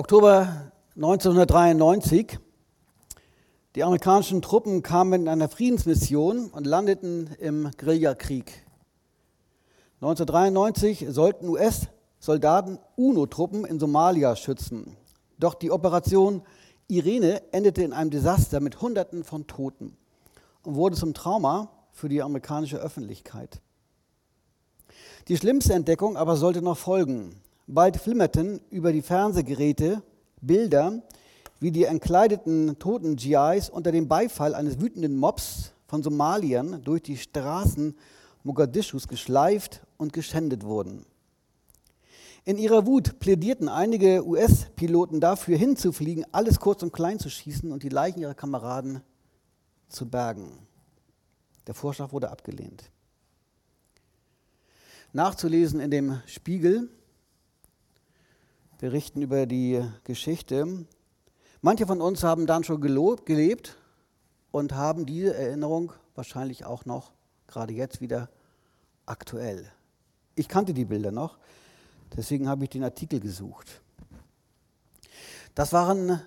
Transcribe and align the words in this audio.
Oktober 0.00 0.72
1993. 0.96 2.38
Die 3.74 3.84
amerikanischen 3.84 4.40
Truppen 4.40 4.82
kamen 4.82 5.20
in 5.20 5.28
einer 5.28 5.50
Friedensmission 5.50 6.48
und 6.48 6.66
landeten 6.66 7.28
im 7.38 7.70
Guerillakrieg. 7.76 8.64
1993 10.00 11.04
sollten 11.10 11.50
US-Soldaten 11.50 12.78
UNO-Truppen 12.96 13.66
in 13.66 13.78
Somalia 13.78 14.36
schützen. 14.36 14.96
Doch 15.38 15.52
die 15.52 15.70
Operation 15.70 16.44
Irene 16.88 17.42
endete 17.52 17.82
in 17.82 17.92
einem 17.92 18.08
Desaster 18.08 18.60
mit 18.60 18.80
Hunderten 18.80 19.22
von 19.22 19.46
Toten 19.48 19.98
und 20.62 20.76
wurde 20.76 20.96
zum 20.96 21.12
Trauma 21.12 21.72
für 21.92 22.08
die 22.08 22.22
amerikanische 22.22 22.78
Öffentlichkeit. 22.78 23.60
Die 25.28 25.36
schlimmste 25.36 25.74
Entdeckung 25.74 26.16
aber 26.16 26.36
sollte 26.36 26.62
noch 26.62 26.78
folgen. 26.78 27.42
Bald 27.72 27.98
flimmerten 27.98 28.60
über 28.70 28.92
die 28.92 29.00
Fernsehgeräte 29.00 30.02
Bilder, 30.40 31.04
wie 31.60 31.70
die 31.70 31.84
entkleideten 31.84 32.80
toten 32.80 33.14
GIs 33.14 33.70
unter 33.70 33.92
dem 33.92 34.08
Beifall 34.08 34.56
eines 34.56 34.80
wütenden 34.80 35.16
Mobs 35.16 35.72
von 35.86 36.02
Somaliern 36.02 36.82
durch 36.82 37.00
die 37.02 37.16
Straßen 37.16 37.96
Mogadishus 38.42 39.06
geschleift 39.06 39.82
und 39.98 40.12
geschändet 40.12 40.64
wurden. 40.64 41.06
In 42.44 42.58
ihrer 42.58 42.86
Wut 42.86 43.20
plädierten 43.20 43.68
einige 43.68 44.26
US-Piloten 44.26 45.20
dafür, 45.20 45.56
hinzufliegen, 45.56 46.26
alles 46.32 46.58
kurz 46.58 46.82
und 46.82 46.92
klein 46.92 47.20
zu 47.20 47.30
schießen 47.30 47.70
und 47.70 47.84
die 47.84 47.88
Leichen 47.88 48.18
ihrer 48.18 48.34
Kameraden 48.34 49.00
zu 49.88 50.10
bergen. 50.10 50.58
Der 51.68 51.74
Vorschlag 51.74 52.10
wurde 52.10 52.30
abgelehnt. 52.30 52.90
Nachzulesen 55.12 55.78
in 55.78 55.92
dem 55.92 56.20
Spiegel, 56.26 56.88
berichten 58.80 59.20
über 59.20 59.44
die 59.44 59.84
Geschichte. 60.04 60.86
Manche 61.60 61.86
von 61.86 62.00
uns 62.00 62.24
haben 62.24 62.46
dann 62.46 62.64
schon 62.64 62.80
gelebt 62.80 63.76
und 64.50 64.72
haben 64.72 65.04
diese 65.04 65.34
Erinnerung 65.34 65.92
wahrscheinlich 66.14 66.64
auch 66.64 66.86
noch 66.86 67.12
gerade 67.46 67.74
jetzt 67.74 68.00
wieder 68.00 68.30
aktuell. 69.04 69.70
Ich 70.34 70.48
kannte 70.48 70.72
die 70.72 70.86
Bilder 70.86 71.12
noch, 71.12 71.38
deswegen 72.16 72.48
habe 72.48 72.64
ich 72.64 72.70
den 72.70 72.82
Artikel 72.82 73.20
gesucht. 73.20 73.82
Das 75.54 75.74
waren 75.74 76.22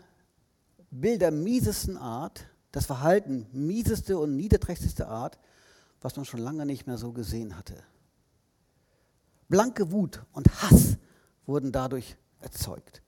Bilder 0.91 1.31
miesesten 1.31 1.97
Art, 1.97 2.45
das 2.71 2.85
Verhalten 2.85 3.47
mieseste 3.51 4.19
und 4.19 4.35
niederträchtigste 4.35 5.07
Art, 5.07 5.39
was 6.01 6.15
man 6.17 6.25
schon 6.25 6.41
lange 6.41 6.67
nicht 6.67 6.85
mehr 6.85 6.97
so 6.97 7.13
gesehen 7.13 7.57
hatte. 7.57 7.81
Blanke 9.49 9.91
Wut 9.91 10.21
und 10.33 10.61
Hass 10.61 10.97
wurden 11.47 11.71
dadurch 11.71 12.15
erzeugt. 12.43 13.01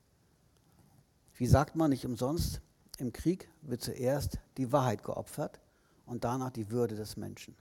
Wie 1.34 1.46
sagt 1.46 1.76
man 1.76 1.90
nicht 1.90 2.06
umsonst, 2.06 2.60
im 2.98 3.12
Krieg 3.12 3.48
wird 3.62 3.82
zuerst 3.82 4.38
die 4.56 4.72
Wahrheit 4.72 5.04
geopfert 5.04 5.60
und 6.06 6.24
danach 6.24 6.50
die 6.50 6.70
Würde 6.70 6.96
des 6.96 7.16
Menschen. 7.16 7.54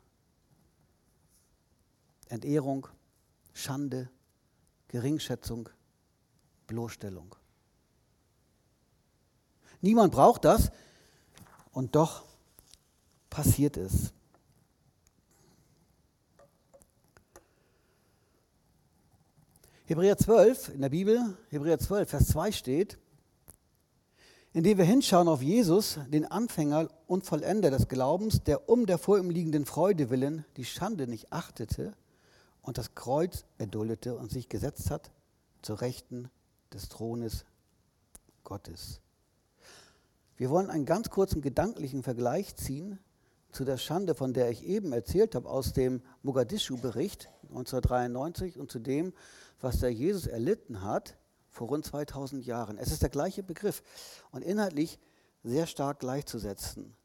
Entehrung, 2.30 2.88
Schande, 3.53 4.09
Geringschätzung, 4.88 5.70
Bloßstellung. 6.68 7.36
Niemand 9.81 10.14
braucht 10.14 10.46
das 10.46 10.72
und 11.72 11.96
doch 11.96 12.23
passiert 13.30 13.78
es. 13.78 14.14
Hebräer 19.88 20.17
12 20.17 20.69
in 20.69 20.81
der 20.81 20.89
Bibel, 20.89 21.38
Hebräer 21.50 21.78
12, 21.78 22.09
Vers 22.09 22.28
2 22.30 22.52
steht, 22.53 22.97
indem 24.52 24.80
wir 24.80 24.86
hinschauen 24.86 25.28
auf 25.28 25.44
Jesus, 25.44 26.00
den 26.08 26.25
Anfänger 26.25 26.89
und 27.05 27.23
Vollender 27.23 27.69
des 27.69 27.88
Glaubens, 27.88 28.41
der 28.41 28.67
um 28.67 28.88
der 28.88 28.97
vor 28.97 29.19
ihm 29.19 29.30
liegenden 29.30 29.68
Freude 29.68 30.09
willen 30.09 30.44
die 30.57 30.66
Schande 30.66 31.06
nicht 31.06 31.31
achtete 31.31 31.94
und 32.63 32.79
das 32.79 32.96
Kreuz 32.96 33.46
erduldete 33.59 34.16
und 34.16 34.31
sich 34.31 34.50
gesetzt 34.50 34.90
hat 34.90 35.12
zur 35.62 35.81
Rechten 35.81 36.31
des 36.73 36.90
Thrones 36.90 37.46
Gottes. 38.44 39.02
Wir 40.35 40.50
wollen 40.50 40.72
einen 40.72 40.88
ganz 40.88 41.12
kurzen 41.12 41.44
gedanklichen 41.44 42.02
Vergleich 42.02 42.56
ziehen 42.56 42.97
zu 43.52 43.66
der 43.66 43.78
Schande, 43.78 44.16
von 44.16 44.34
der 44.34 44.50
ich 44.50 44.66
eben 44.66 44.94
erzählt 44.94 45.35
habe, 45.35 45.47
aus 45.47 45.73
dem 45.73 46.02
Mogadischu-Bericht 46.23 47.29
1993 47.50 48.59
und 48.59 48.72
zu 48.72 48.79
dem, 48.79 49.13
was 49.66 49.80
der 49.80 49.92
Jesus 49.92 50.28
erlitten 50.28 50.84
hat 50.84 51.18
vor 51.50 51.70
rund 51.70 51.84
2000 51.84 52.46
Jahren. 52.46 52.78
Es 52.78 52.92
ist 52.92 53.02
der 53.02 53.09
gleiche 53.09 53.42
Begriff 53.42 53.81
und 54.30 54.44
inhaltlich 54.44 55.00
sehr 55.44 55.66
stark 55.66 56.00
gleichzusetzen. 56.00 56.96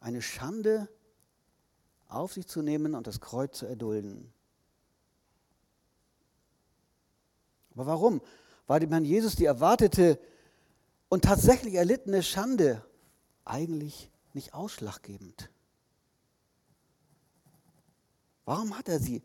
Eine 0.00 0.22
Schande 0.22 0.88
auf 2.08 2.32
sich 2.32 2.46
zu 2.46 2.62
nehmen 2.62 2.94
und 2.94 3.06
das 3.06 3.20
Kreuz 3.20 3.58
zu 3.58 3.66
erdulden. 3.66 4.32
Aber 7.74 7.84
warum? 7.84 8.22
War 8.66 8.80
dem 8.80 8.90
Herrn 8.90 9.04
Jesus 9.04 9.36
die 9.36 9.44
erwartete 9.44 10.18
und 11.10 11.24
tatsächlich 11.24 11.74
erlittene 11.74 12.22
Schande 12.22 12.82
eigentlich 13.44 14.10
nicht 14.32 14.54
ausschlaggebend? 14.54 15.50
Warum 18.46 18.76
hat 18.76 18.88
er 18.88 19.00
sie 19.00 19.22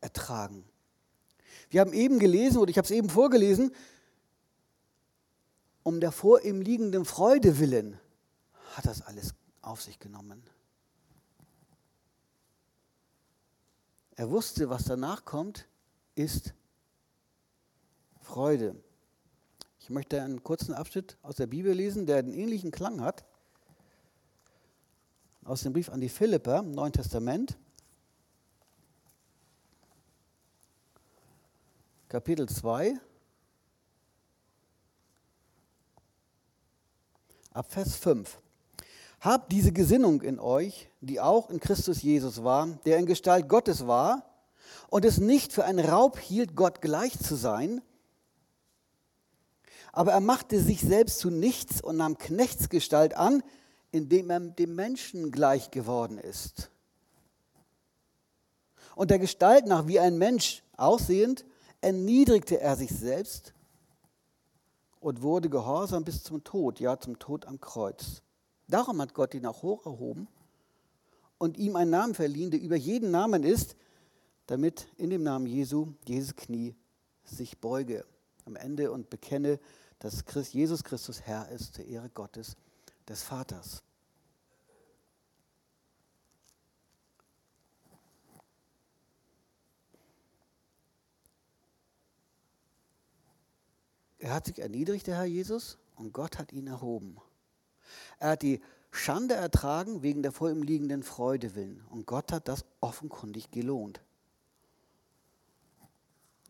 ertragen. 0.00 0.64
Wir 1.70 1.80
haben 1.80 1.92
eben 1.92 2.18
gelesen, 2.18 2.58
oder 2.58 2.70
ich 2.70 2.78
habe 2.78 2.86
es 2.86 2.90
eben 2.90 3.10
vorgelesen, 3.10 3.72
um 5.82 6.00
der 6.00 6.12
vor 6.12 6.42
ihm 6.44 6.60
liegenden 6.60 7.04
Freude 7.04 7.58
willen 7.58 7.98
hat 8.74 8.86
das 8.86 9.02
alles 9.02 9.34
auf 9.62 9.82
sich 9.82 9.98
genommen. 9.98 10.42
Er 14.14 14.30
wusste, 14.30 14.68
was 14.68 14.84
danach 14.84 15.24
kommt, 15.24 15.68
ist 16.14 16.54
Freude. 18.20 18.76
Ich 19.80 19.90
möchte 19.90 20.22
einen 20.22 20.42
kurzen 20.42 20.74
Abschnitt 20.74 21.16
aus 21.22 21.36
der 21.36 21.46
Bibel 21.46 21.72
lesen, 21.72 22.06
der 22.06 22.18
einen 22.18 22.34
ähnlichen 22.34 22.70
Klang 22.70 23.00
hat. 23.00 23.24
Aus 25.44 25.62
dem 25.62 25.72
Brief 25.72 25.88
an 25.88 26.00
die 26.00 26.08
Philipper, 26.08 26.62
Neuen 26.62 26.92
Testament. 26.92 27.56
Kapitel 32.08 32.48
2, 32.48 32.98
ab 37.52 37.70
Vers 37.70 37.96
5. 37.96 38.40
Habt 39.20 39.52
diese 39.52 39.72
Gesinnung 39.72 40.22
in 40.22 40.40
euch, 40.40 40.88
die 41.02 41.20
auch 41.20 41.50
in 41.50 41.60
Christus 41.60 42.00
Jesus 42.00 42.42
war, 42.42 42.66
der 42.86 42.96
in 42.96 43.04
Gestalt 43.04 43.46
Gottes 43.46 43.86
war 43.86 44.24
und 44.88 45.04
es 45.04 45.18
nicht 45.18 45.52
für 45.52 45.66
einen 45.66 45.84
Raub 45.84 46.18
hielt, 46.18 46.56
Gott 46.56 46.80
gleich 46.80 47.18
zu 47.18 47.34
sein, 47.34 47.82
aber 49.92 50.12
er 50.12 50.20
machte 50.20 50.62
sich 50.62 50.80
selbst 50.80 51.18
zu 51.18 51.28
nichts 51.28 51.82
und 51.82 51.98
nahm 51.98 52.16
Knechtsgestalt 52.16 53.12
an, 53.18 53.42
indem 53.90 54.30
er 54.30 54.40
dem 54.40 54.74
Menschen 54.74 55.30
gleich 55.30 55.70
geworden 55.70 56.16
ist. 56.16 56.70
Und 58.94 59.10
der 59.10 59.18
Gestalt 59.18 59.66
nach 59.66 59.86
wie 59.86 60.00
ein 60.00 60.16
Mensch 60.16 60.62
aussehend, 60.78 61.44
erniedrigte 61.80 62.60
er 62.60 62.76
sich 62.76 62.90
selbst 62.90 63.54
und 65.00 65.22
wurde 65.22 65.48
gehorsam 65.48 66.04
bis 66.04 66.22
zum 66.22 66.42
Tod, 66.44 66.80
ja 66.80 66.98
zum 66.98 67.18
Tod 67.18 67.46
am 67.46 67.60
Kreuz. 67.60 68.22
Darum 68.66 69.00
hat 69.00 69.14
Gott 69.14 69.34
ihn 69.34 69.46
auch 69.46 69.62
hoch 69.62 69.86
erhoben 69.86 70.28
und 71.38 71.56
ihm 71.56 71.76
einen 71.76 71.90
Namen 71.90 72.14
verliehen, 72.14 72.50
der 72.50 72.60
über 72.60 72.76
jeden 72.76 73.10
Namen 73.10 73.44
ist, 73.44 73.76
damit 74.46 74.88
in 74.96 75.10
dem 75.10 75.22
Namen 75.22 75.46
Jesu 75.46 75.94
jedes 76.06 76.34
Knie 76.34 76.74
sich 77.24 77.58
beuge 77.58 78.04
am 78.44 78.56
Ende 78.56 78.90
und 78.90 79.10
bekenne, 79.10 79.60
dass 79.98 80.24
Jesus 80.52 80.84
Christus 80.84 81.22
Herr 81.22 81.48
ist, 81.50 81.74
zur 81.74 81.84
Ehre 81.84 82.08
Gottes, 82.10 82.56
des 83.08 83.22
Vaters. 83.22 83.82
Er 94.18 94.34
hat 94.34 94.46
sich 94.46 94.58
erniedrigt, 94.58 95.06
der 95.06 95.16
Herr 95.16 95.24
Jesus, 95.24 95.78
und 95.96 96.12
Gott 96.12 96.38
hat 96.38 96.52
ihn 96.52 96.66
erhoben. 96.66 97.18
Er 98.18 98.30
hat 98.30 98.42
die 98.42 98.60
Schande 98.90 99.34
ertragen 99.34 100.02
wegen 100.02 100.22
der 100.22 100.32
vor 100.32 100.50
ihm 100.50 100.62
liegenden 100.62 101.02
Freude 101.02 101.54
willen. 101.54 101.84
Und 101.90 102.06
Gott 102.06 102.32
hat 102.32 102.48
das 102.48 102.64
offenkundig 102.80 103.50
gelohnt. 103.50 104.00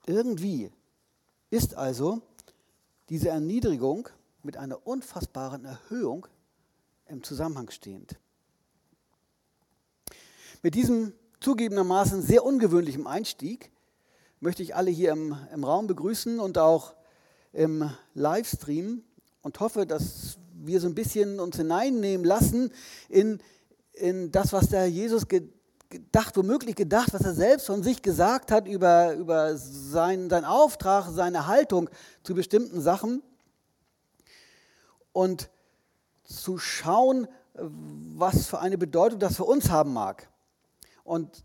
Irgendwie 0.06 0.70
ist 1.50 1.74
also 1.74 2.22
diese 3.08 3.28
Erniedrigung 3.28 4.08
mit 4.42 4.56
einer 4.56 4.86
unfassbaren 4.86 5.64
Erhöhung 5.64 6.26
im 7.06 7.22
Zusammenhang 7.22 7.70
stehend. 7.70 8.16
Mit 10.62 10.74
diesem 10.74 11.12
zugegebenermaßen 11.40 12.22
sehr 12.22 12.44
ungewöhnlichen 12.44 13.06
Einstieg 13.06 13.70
möchte 14.40 14.62
ich 14.62 14.74
alle 14.74 14.90
hier 14.90 15.12
im, 15.12 15.36
im 15.52 15.64
Raum 15.64 15.86
begrüßen 15.86 16.40
und 16.40 16.58
auch 16.58 16.94
im 17.52 17.90
Livestream 18.14 19.02
und 19.42 19.60
hoffe, 19.60 19.86
dass 19.86 20.38
wir 20.54 20.80
so 20.80 20.88
ein 20.88 20.94
bisschen 20.94 21.40
uns 21.40 21.56
hineinnehmen 21.56 22.26
lassen 22.26 22.72
in, 23.08 23.40
in 23.92 24.30
das, 24.30 24.52
was 24.52 24.68
der 24.68 24.88
Jesus 24.88 25.26
gedacht, 25.28 26.36
womöglich 26.36 26.76
gedacht, 26.76 27.12
was 27.12 27.22
er 27.22 27.34
selbst 27.34 27.66
von 27.66 27.82
sich 27.82 28.02
gesagt 28.02 28.50
hat 28.50 28.66
über, 28.66 29.14
über 29.14 29.56
sein, 29.56 30.28
seinen 30.28 30.44
Auftrag, 30.44 31.08
seine 31.10 31.46
Haltung 31.46 31.88
zu 32.22 32.34
bestimmten 32.34 32.80
Sachen. 32.80 33.22
Und 35.12 35.50
zu 36.24 36.58
schauen, 36.58 37.26
was 37.54 38.46
für 38.46 38.60
eine 38.60 38.78
Bedeutung 38.78 39.18
das 39.18 39.36
für 39.36 39.44
uns 39.44 39.70
haben 39.70 39.92
mag. 39.92 40.28
Und 41.04 41.44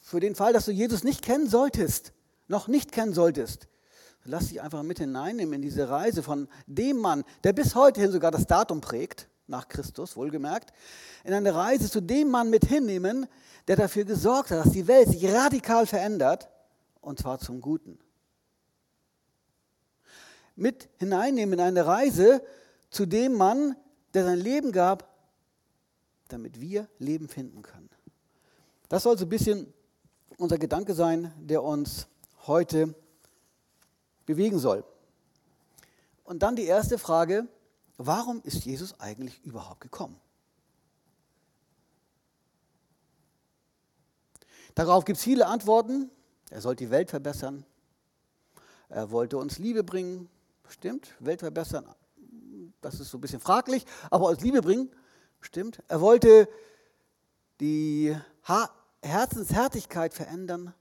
für 0.00 0.18
den 0.18 0.34
Fall, 0.34 0.52
dass 0.52 0.64
du 0.64 0.72
Jesus 0.72 1.04
nicht 1.04 1.22
kennen 1.22 1.48
solltest, 1.48 2.12
noch 2.48 2.66
nicht 2.66 2.90
kennen 2.90 3.12
solltest, 3.12 3.68
lass 4.30 4.48
dich 4.48 4.62
einfach 4.62 4.82
mit 4.82 4.98
hineinnehmen 4.98 5.54
in 5.54 5.62
diese 5.62 5.88
Reise 5.88 6.22
von 6.22 6.48
dem 6.66 6.98
Mann, 6.98 7.24
der 7.44 7.52
bis 7.52 7.74
heute 7.74 8.00
hin 8.00 8.12
sogar 8.12 8.30
das 8.30 8.46
Datum 8.46 8.80
prägt, 8.80 9.28
nach 9.46 9.68
Christus, 9.68 10.16
wohlgemerkt, 10.16 10.72
in 11.24 11.34
eine 11.34 11.54
Reise 11.54 11.90
zu 11.90 12.00
dem 12.00 12.30
Mann 12.30 12.50
mit 12.50 12.64
hinnehmen, 12.64 13.26
der 13.66 13.76
dafür 13.76 14.04
gesorgt 14.04 14.50
hat, 14.52 14.64
dass 14.64 14.72
die 14.72 14.86
Welt 14.86 15.08
sich 15.08 15.26
radikal 15.30 15.86
verändert, 15.86 16.48
und 17.00 17.18
zwar 17.18 17.38
zum 17.40 17.60
Guten. 17.60 17.98
Mit 20.54 20.88
hineinnehmen 20.98 21.54
in 21.54 21.64
eine 21.64 21.86
Reise 21.86 22.42
zu 22.90 23.06
dem 23.06 23.34
Mann, 23.34 23.74
der 24.14 24.24
sein 24.24 24.38
Leben 24.38 24.72
gab, 24.72 25.08
damit 26.28 26.60
wir 26.60 26.88
Leben 26.98 27.28
finden 27.28 27.62
können. 27.62 27.90
Das 28.88 29.02
soll 29.02 29.18
so 29.18 29.24
ein 29.24 29.28
bisschen 29.28 29.72
unser 30.36 30.58
Gedanke 30.58 30.94
sein, 30.94 31.32
der 31.38 31.62
uns 31.62 32.06
heute 32.46 32.94
bewegen 34.30 34.58
soll. 34.58 34.84
Und 36.24 36.42
dann 36.42 36.56
die 36.56 36.64
erste 36.64 36.98
Frage, 36.98 37.48
warum 37.96 38.40
ist 38.42 38.64
Jesus 38.64 38.98
eigentlich 39.00 39.42
überhaupt 39.44 39.80
gekommen? 39.80 40.20
Darauf 44.74 45.04
gibt 45.04 45.18
es 45.18 45.24
viele 45.24 45.46
Antworten. 45.46 46.10
Er 46.50 46.60
sollte 46.60 46.84
die 46.84 46.90
Welt 46.90 47.10
verbessern. 47.10 47.64
Er 48.88 49.10
wollte 49.10 49.36
uns 49.36 49.58
Liebe 49.58 49.82
bringen. 49.82 50.28
Stimmt, 50.68 51.16
Welt 51.18 51.40
verbessern, 51.40 51.84
das 52.80 53.00
ist 53.00 53.10
so 53.10 53.18
ein 53.18 53.20
bisschen 53.20 53.40
fraglich, 53.40 53.84
aber 54.10 54.28
uns 54.28 54.40
Liebe 54.40 54.62
bringen, 54.62 54.90
stimmt. 55.40 55.82
Er 55.88 56.00
wollte 56.00 56.48
die 57.60 58.16
Herzenshärtigkeit 59.02 60.14
verändern 60.14 60.74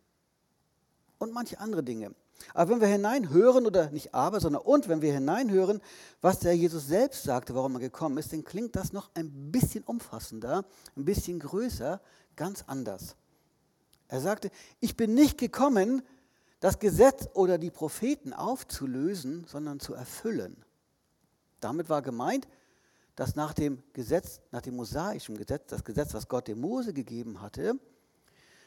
und 1.18 1.34
manche 1.34 1.60
andere 1.60 1.84
Dinge. 1.84 2.16
Aber 2.54 2.72
wenn 2.72 2.82
wir 2.82 2.88
hineinhören, 2.88 3.66
oder 3.66 3.90
nicht 3.92 4.14
aber, 4.14 4.40
sondern 4.40 4.62
und, 4.62 4.88
wenn 4.88 5.02
wir 5.02 5.14
hineinhören, 5.14 5.82
was 6.22 6.40
der 6.40 6.56
Jesus 6.56 6.88
selbst 6.88 7.24
sagte, 7.24 7.56
warum 7.56 7.76
er 7.76 7.80
gekommen 7.80 8.18
ist, 8.18 8.34
dann 8.34 8.44
klingt 8.44 8.76
das 8.76 8.94
noch 8.94 9.10
ein 9.14 9.52
bisschen 9.52 9.84
umfassender, 9.84 10.66
ein 10.96 11.06
bisschen 11.06 11.40
größer, 11.40 12.02
ganz 12.36 12.64
anders. 12.68 13.16
Er 14.08 14.22
sagte, 14.22 14.50
ich 14.80 14.98
bin 14.98 15.14
nicht 15.14 15.38
gekommen, 15.38 16.02
das 16.60 16.80
Gesetz 16.80 17.28
oder 17.34 17.58
die 17.58 17.72
Propheten 17.72 18.34
aufzulösen, 18.34 19.46
sondern 19.48 19.80
zu 19.80 19.94
erfüllen. 19.94 20.58
Damit 21.60 21.90
war 21.90 22.02
gemeint, 22.02 22.48
dass 23.16 23.36
nach 23.36 23.54
dem 23.54 23.84
Gesetz, 23.94 24.42
nach 24.52 24.62
dem 24.62 24.76
mosaischen 24.76 25.38
Gesetz, 25.38 25.68
das 25.68 25.84
Gesetz, 25.84 26.14
was 26.14 26.28
Gott 26.28 26.48
dem 26.48 26.62
Mose 26.62 26.94
gegeben 26.94 27.42
hatte, 27.42 27.76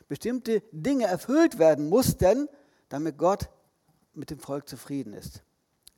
bestimmte 0.08 0.62
Dinge 0.72 1.06
erfüllt 1.06 1.58
werden 1.58 1.88
mussten, 1.88 2.48
damit 2.88 3.16
Gott 3.16 3.48
mit 4.14 4.30
dem 4.30 4.38
Volk 4.38 4.68
zufrieden 4.68 5.12
ist. 5.12 5.42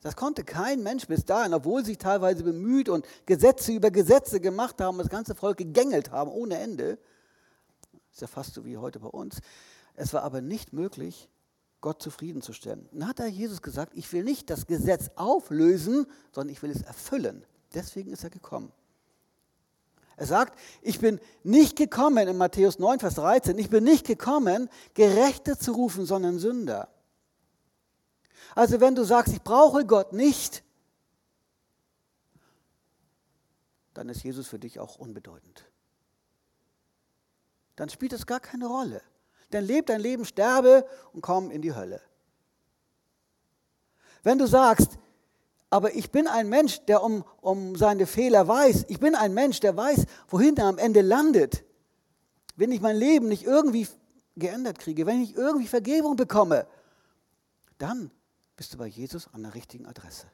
Das 0.02 0.16
konnte 0.16 0.44
kein 0.44 0.82
Mensch 0.82 1.06
bis 1.06 1.24
dahin, 1.24 1.54
obwohl 1.54 1.84
sie 1.84 1.96
teilweise 1.96 2.42
bemüht 2.42 2.90
und 2.90 3.06
Gesetze 3.24 3.72
über 3.72 3.90
Gesetze 3.90 4.38
gemacht 4.38 4.80
haben, 4.80 4.98
das 4.98 5.08
ganze 5.08 5.34
Volk 5.34 5.56
gegängelt 5.56 6.10
haben 6.10 6.30
ohne 6.30 6.58
Ende. 6.58 6.98
Ist 8.12 8.20
ja 8.20 8.26
fast 8.26 8.52
so 8.52 8.64
wie 8.66 8.76
heute 8.76 9.00
bei 9.00 9.08
uns. 9.08 9.40
Es 9.94 10.12
war 10.12 10.22
aber 10.22 10.42
nicht 10.42 10.72
möglich, 10.72 11.30
Gott 11.80 12.02
zufriedenzustellen. 12.02 12.88
Dann 12.92 13.08
hat 13.08 13.20
er 13.20 13.26
Jesus 13.26 13.62
gesagt, 13.62 13.92
ich 13.94 14.12
will 14.12 14.24
nicht 14.24 14.50
das 14.50 14.66
Gesetz 14.66 15.10
auflösen, 15.16 16.06
sondern 16.32 16.52
ich 16.52 16.62
will 16.62 16.70
es 16.70 16.82
erfüllen. 16.82 17.44
Deswegen 17.72 18.10
ist 18.12 18.24
er 18.24 18.30
gekommen. 18.30 18.72
Er 20.16 20.26
sagt, 20.26 20.58
ich 20.82 21.00
bin 21.00 21.18
nicht 21.42 21.76
gekommen, 21.76 22.28
in 22.28 22.36
Matthäus 22.36 22.78
9, 22.78 23.00
Vers 23.00 23.16
13, 23.16 23.58
ich 23.58 23.68
bin 23.70 23.84
nicht 23.84 24.06
gekommen, 24.06 24.68
Gerechte 24.94 25.58
zu 25.58 25.72
rufen, 25.72 26.06
sondern 26.06 26.38
Sünder. 26.38 26.88
Also 28.54 28.80
wenn 28.80 28.94
du 28.94 29.04
sagst, 29.04 29.32
ich 29.32 29.42
brauche 29.42 29.84
Gott 29.84 30.12
nicht, 30.12 30.62
dann 33.94 34.08
ist 34.08 34.22
Jesus 34.22 34.48
für 34.48 34.58
dich 34.58 34.78
auch 34.78 34.96
unbedeutend. 34.96 35.64
Dann 37.76 37.88
spielt 37.88 38.12
es 38.12 38.26
gar 38.26 38.40
keine 38.40 38.66
Rolle. 38.66 39.02
Denn 39.52 39.64
lebe 39.64 39.86
dein 39.86 40.00
Leben, 40.00 40.24
sterbe 40.24 40.86
und 41.12 41.20
komm 41.20 41.50
in 41.50 41.62
die 41.62 41.74
Hölle. 41.74 42.00
Wenn 44.22 44.38
du 44.38 44.46
sagst, 44.46 44.98
aber 45.70 45.94
ich 45.94 46.10
bin 46.10 46.28
ein 46.28 46.48
Mensch, 46.48 46.80
der 46.86 47.02
um, 47.02 47.24
um 47.40 47.76
seine 47.76 48.06
Fehler 48.06 48.46
weiß, 48.46 48.86
ich 48.88 49.00
bin 49.00 49.14
ein 49.14 49.34
Mensch, 49.34 49.60
der 49.60 49.76
weiß, 49.76 50.06
wohin 50.28 50.56
er 50.56 50.66
am 50.66 50.78
Ende 50.78 51.00
landet, 51.00 51.64
wenn 52.56 52.72
ich 52.72 52.80
mein 52.80 52.96
Leben 52.96 53.28
nicht 53.28 53.44
irgendwie 53.44 53.88
geändert 54.36 54.78
kriege, 54.78 55.06
wenn 55.06 55.20
ich 55.20 55.36
irgendwie 55.36 55.66
Vergebung 55.66 56.16
bekomme, 56.16 56.66
dann 57.78 58.10
bist 58.56 58.72
du 58.72 58.78
bei 58.78 58.86
Jesus 58.86 59.28
an 59.32 59.42
der 59.42 59.54
richtigen 59.54 59.86
Adresse. 59.86 60.26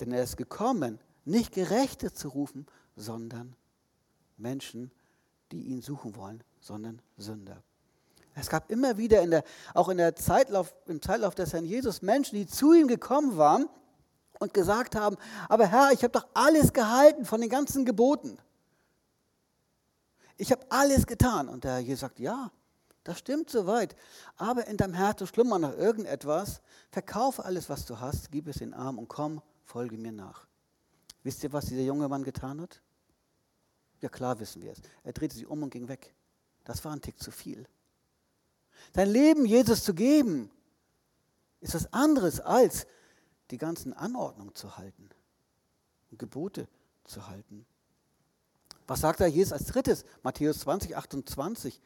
Denn 0.00 0.12
er 0.12 0.22
ist 0.22 0.36
gekommen, 0.36 0.98
nicht 1.24 1.52
Gerechte 1.52 2.12
zu 2.12 2.28
rufen, 2.28 2.66
sondern 2.96 3.54
Menschen, 4.36 4.90
die 5.52 5.62
ihn 5.64 5.82
suchen 5.82 6.16
wollen, 6.16 6.42
sondern 6.60 7.02
Sünder. 7.16 7.62
Es 8.34 8.48
gab 8.48 8.70
immer 8.70 8.96
wieder, 8.96 9.20
in 9.22 9.30
der, 9.30 9.44
auch 9.74 9.88
in 9.88 9.98
der 9.98 10.16
Zeitlauf, 10.16 10.74
im 10.86 11.02
Zeitlauf 11.02 11.34
des 11.34 11.52
Herrn 11.52 11.64
Jesus, 11.64 12.00
Menschen, 12.00 12.36
die 12.36 12.46
zu 12.46 12.72
ihm 12.72 12.86
gekommen 12.86 13.36
waren 13.36 13.68
und 14.38 14.54
gesagt 14.54 14.96
haben, 14.96 15.16
aber 15.48 15.66
Herr, 15.66 15.90
ich 15.92 16.02
habe 16.02 16.12
doch 16.12 16.26
alles 16.32 16.72
gehalten 16.72 17.24
von 17.24 17.40
den 17.40 17.50
ganzen 17.50 17.84
Geboten. 17.84 18.38
Ich 20.38 20.50
habe 20.50 20.64
alles 20.70 21.06
getan. 21.06 21.48
Und 21.48 21.64
der 21.64 21.72
Herr 21.72 21.80
Jesus 21.80 22.00
sagt, 22.00 22.18
ja, 22.18 22.50
das 23.04 23.18
stimmt 23.18 23.50
soweit. 23.50 23.96
Aber 24.36 24.66
in 24.66 24.76
deinem 24.76 24.94
Herzen 24.94 25.26
schlummert 25.26 25.60
noch 25.60 25.76
irgendetwas. 25.76 26.60
Verkaufe 26.90 27.44
alles, 27.44 27.68
was 27.68 27.86
du 27.86 27.98
hast, 28.00 28.30
gib 28.30 28.46
es 28.48 28.58
den 28.58 28.74
Arm 28.74 28.98
und 28.98 29.08
komm, 29.08 29.40
folge 29.64 29.96
mir 29.96 30.12
nach. 30.12 30.46
Wisst 31.22 31.42
ihr, 31.44 31.52
was 31.52 31.66
dieser 31.66 31.82
junge 31.82 32.08
Mann 32.08 32.24
getan 32.24 32.60
hat? 32.60 32.80
Ja, 34.00 34.08
klar 34.08 34.38
wissen 34.40 34.62
wir 34.62 34.72
es. 34.72 34.78
Er 35.04 35.12
drehte 35.12 35.34
sich 35.34 35.46
um 35.46 35.62
und 35.62 35.70
ging 35.70 35.88
weg. 35.88 36.14
Das 36.64 36.84
war 36.84 36.92
ein 36.92 37.02
Tick 37.02 37.22
zu 37.22 37.30
viel. 37.30 37.66
Dein 38.92 39.10
Leben 39.10 39.44
Jesus 39.44 39.84
zu 39.84 39.94
geben, 39.94 40.50
ist 41.60 41.74
was 41.74 41.92
anderes 41.92 42.40
als 42.40 42.86
die 43.50 43.58
ganzen 43.58 43.92
Anordnungen 43.92 44.54
zu 44.54 44.78
halten 44.78 45.10
und 46.10 46.18
Gebote 46.18 46.68
zu 47.04 47.26
halten. 47.28 47.66
Was 48.86 49.00
sagt 49.00 49.20
da 49.20 49.26
Jesus 49.26 49.52
als 49.52 49.66
drittes? 49.66 50.04
Matthäus 50.22 50.60
20, 50.60 50.96
28. 50.96 51.80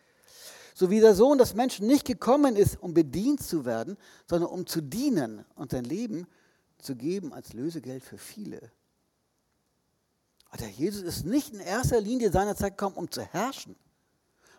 So 0.75 0.91
wie 0.91 1.01
der 1.01 1.15
Sohn 1.15 1.39
des 1.39 1.55
Menschen 1.55 1.87
nicht 1.87 2.05
gekommen 2.05 2.57
ist, 2.57 2.83
um 2.83 2.93
bedient 2.93 3.43
zu 3.43 3.65
werden, 3.65 3.97
sondern 4.29 4.51
um 4.51 4.67
zu 4.67 4.83
dienen 4.83 5.45
und 5.55 5.71
sein 5.71 5.85
Leben 5.85 6.27
zu 6.79 6.97
geben 6.97 7.33
als 7.33 7.53
Lösegeld 7.53 8.03
für 8.03 8.19
viele. 8.19 8.73
Der 10.59 10.69
Jesus 10.69 11.03
ist 11.03 11.25
nicht 11.25 11.53
in 11.53 11.61
erster 11.61 12.01
Linie 12.01 12.31
seiner 12.31 12.55
Zeit 12.55 12.77
gekommen, 12.77 12.97
um 12.97 13.11
zu 13.11 13.23
herrschen, 13.23 13.77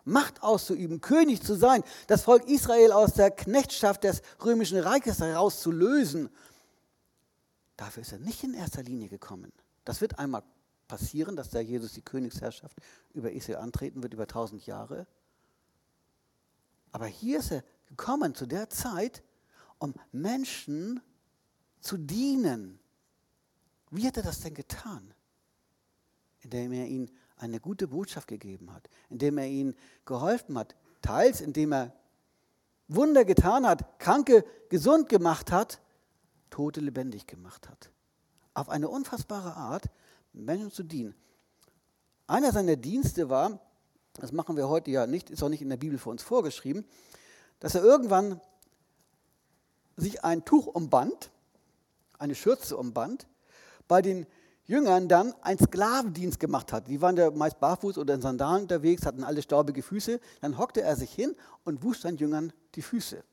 Macht 0.08 0.44
auszuüben, 0.44 1.02
König 1.02 1.42
zu 1.42 1.56
sein, 1.56 1.84
das 2.06 2.22
Volk 2.22 2.48
Israel 2.48 2.92
aus 2.92 3.14
der 3.14 3.32
Knechtschaft 3.32 4.04
des 4.04 4.22
römischen 4.44 4.78
Reiches 4.78 5.20
herauszulösen. 5.20 6.30
Dafür 7.76 8.02
ist 8.02 8.12
er 8.12 8.20
nicht 8.20 8.44
in 8.44 8.54
erster 8.54 8.84
Linie 8.84 9.10
gekommen. 9.10 9.52
Das 9.84 10.02
wird 10.02 10.20
einmal 10.20 10.44
passieren, 10.88 11.36
dass 11.36 11.50
der 11.50 11.64
Jesus 11.64 11.94
die 11.94 12.04
Königsherrschaft 12.04 12.78
über 13.14 13.32
Israel 13.32 13.58
antreten 13.58 14.04
wird, 14.04 14.14
über 14.14 14.28
tausend 14.28 14.66
Jahre. 14.68 15.08
Aber 16.96 17.08
hier 17.08 17.40
ist 17.40 17.52
er 17.52 17.62
gekommen 17.88 18.36
zu 18.36 18.46
der 18.46 18.70
Zeit, 18.70 19.22
um 19.80 19.94
Menschen 20.14 21.02
zu 21.82 21.98
dienen. 21.98 22.80
Wie 23.92 24.08
hat 24.08 24.16
er 24.16 24.24
das 24.24 24.40
denn 24.40 24.54
getan? 24.54 25.14
Indem 26.40 26.72
er 26.72 26.88
ihnen 26.88 27.12
eine 27.36 27.60
gute 27.60 27.90
Botschaft 27.90 28.30
gegeben 28.30 28.74
hat, 28.74 28.90
indem 29.10 29.38
er 29.40 29.48
ihnen 29.48 29.76
geholfen 30.06 30.58
hat, 30.58 30.74
teils 31.02 31.42
indem 31.42 31.74
er 31.74 31.94
Wunder 32.88 33.26
getan 33.26 33.68
hat, 33.68 34.00
Kranke 34.00 34.46
gesund 34.70 35.10
gemacht 35.10 35.52
hat, 35.52 35.82
Tote 36.50 36.80
lebendig 36.80 37.28
gemacht 37.28 37.68
hat. 37.68 37.92
Auf 38.54 38.70
eine 38.70 38.88
unfassbare 38.88 39.58
Art 39.58 39.90
Menschen 40.32 40.72
zu 40.72 40.84
dienen. 40.84 41.14
Einer 42.26 42.54
seiner 42.54 42.78
Dienste 42.78 43.28
war, 43.28 43.60
das 44.20 44.32
machen 44.32 44.58
wir 44.58 44.70
heute 44.70 44.92
ja 44.92 45.08
nicht, 45.08 45.30
ist 45.30 45.44
auch 45.44 45.50
nicht 45.50 45.62
in 45.62 45.70
der 45.70 45.78
Bibel 45.78 45.98
für 45.98 46.10
uns 46.10 46.24
vorgeschrieben, 46.24 46.86
dass 47.60 47.76
er 47.76 47.84
irgendwann 47.84 48.40
sich 49.98 50.24
ein 50.24 50.46
Tuch 50.46 50.68
umband, 50.68 51.32
eine 52.18 52.36
Schürze 52.36 52.78
umband, 52.78 53.28
bei 53.88 54.02
den 54.02 54.26
Jüngern 54.66 55.08
dann 55.08 55.34
einen 55.42 55.60
Sklavendienst 55.60 56.40
gemacht 56.40 56.74
hat. 56.74 56.88
Die 56.88 57.02
waren 57.02 57.16
ja 57.18 57.30
meist 57.30 57.60
barfuß 57.60 57.98
oder 57.98 58.16
in 58.16 58.22
Sandalen 58.22 58.64
unterwegs, 58.64 59.06
hatten 59.06 59.24
alle 59.24 59.42
staubige 59.42 59.84
Füße. 59.84 60.20
Dann 60.42 60.58
hockte 60.58 60.82
er 60.82 60.96
sich 60.96 61.14
hin 61.14 61.36
und 61.64 61.84
wusch 61.84 62.00
seinen 62.00 62.18
Jüngern 62.18 62.52
die 62.74 62.82
Füße. 62.82 63.24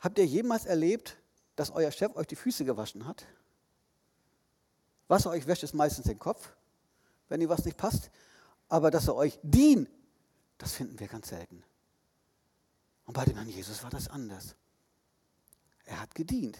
Habt 0.00 0.18
ihr 0.18 0.26
jemals 0.26 0.66
erlebt, 0.66 1.16
dass 1.56 1.70
euer 1.70 1.90
Chef 1.90 2.14
euch 2.16 2.26
die 2.26 2.36
Füße 2.36 2.64
gewaschen 2.64 3.06
hat? 3.06 3.24
Was 5.08 5.24
er 5.24 5.30
euch 5.30 5.46
wäscht, 5.46 5.62
ist 5.62 5.74
meistens 5.74 6.06
den 6.06 6.18
Kopf, 6.18 6.54
wenn 7.28 7.40
ihr 7.40 7.48
was 7.48 7.64
nicht 7.64 7.76
passt. 7.76 8.10
Aber 8.72 8.90
dass 8.90 9.06
er 9.06 9.16
euch 9.16 9.38
dient, 9.42 9.86
das 10.56 10.72
finden 10.72 10.98
wir 10.98 11.06
ganz 11.06 11.28
selten. 11.28 11.62
Und 13.04 13.12
bei 13.12 13.26
dem 13.26 13.36
Herrn 13.36 13.50
Jesus 13.50 13.82
war 13.82 13.90
das 13.90 14.08
anders. 14.08 14.56
Er 15.84 16.00
hat 16.00 16.14
gedient. 16.14 16.56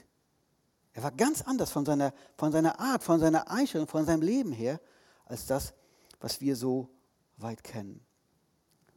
Er 0.93 1.05
war 1.05 1.13
ganz 1.13 1.41
anders 1.41 1.71
von 1.71 1.87
seiner, 1.87 2.13
von 2.37 2.53
seiner 2.53 2.79
Art, 2.79 3.03
von 3.03 3.19
seiner 3.19 3.51
Einstellung, 3.51 3.89
von 3.89 4.05
seinem 4.05 4.21
Leben 4.21 4.53
her, 4.53 4.79
als 5.25 5.47
das, 5.47 5.73
was 6.21 6.39
wir 6.43 6.55
so 6.55 6.91
weit 7.39 7.65
kennen. 7.65 8.05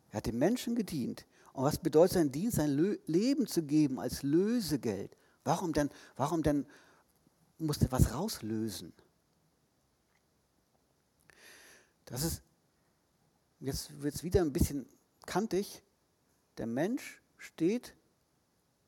Er 0.09 0.17
hat 0.17 0.25
den 0.25 0.37
Menschen 0.37 0.75
gedient. 0.75 1.25
Und 1.53 1.63
was 1.63 1.77
bedeutet 1.77 2.15
sein 2.15 2.33
Dienst, 2.33 2.57
sein 2.57 2.99
Leben 3.05 3.47
zu 3.47 3.63
geben 3.63 3.97
als 3.97 4.23
Lösegeld? 4.23 5.15
Warum 5.45 5.71
denn, 5.71 5.89
warum 6.17 6.43
denn 6.43 6.65
musste 7.59 7.89
was 7.93 8.13
rauslösen? 8.13 8.91
Das 12.03 12.21
ist, 12.21 12.41
jetzt 13.59 14.01
wird 14.01 14.15
es 14.15 14.23
wieder 14.23 14.41
ein 14.41 14.53
bisschen 14.53 14.87
kantig. 15.25 15.81
Der 16.57 16.67
Mensch 16.67 17.21
steht 17.37 17.95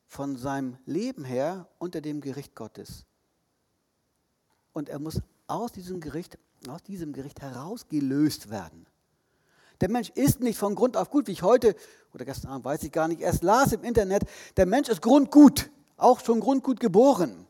von 0.08 0.38
seinem 0.38 0.78
Leben 0.86 1.24
her 1.24 1.68
unter 1.80 2.02
dem 2.02 2.22
Gericht 2.22 2.56
Gottes. 2.56 3.06
Und 4.74 4.90
er 4.90 5.00
muss 5.00 5.22
aus 5.48 5.72
diesem 5.72 6.00
Gericht, 6.00 6.38
aus 6.68 6.84
diesem 6.84 7.14
Gericht 7.14 7.42
herausgelöst 7.42 8.50
werden. 8.50 8.88
Der 9.82 9.90
Mensch 9.90 10.10
ist 10.12 10.40
nicht 10.40 10.58
von 10.58 10.76
Grund 10.76 10.98
auf 10.98 11.10
gut, 11.10 11.28
wie 11.28 11.32
ich 11.32 11.44
heute 11.44 11.76
oder 12.14 12.26
gestern 12.26 12.52
Abend 12.52 12.66
weiß 12.66 12.84
ich 12.84 12.92
gar 12.92 13.08
nicht, 13.08 13.22
erst 13.22 13.44
las 13.44 13.74
im 13.74 13.84
Internet, 13.84 14.24
der 14.56 14.66
Mensch 14.66 14.90
ist 14.90 15.02
grundgut, 15.02 15.70
auch 15.98 16.20
schon 16.20 16.40
grundgut 16.40 16.80
geboren. 16.80 17.48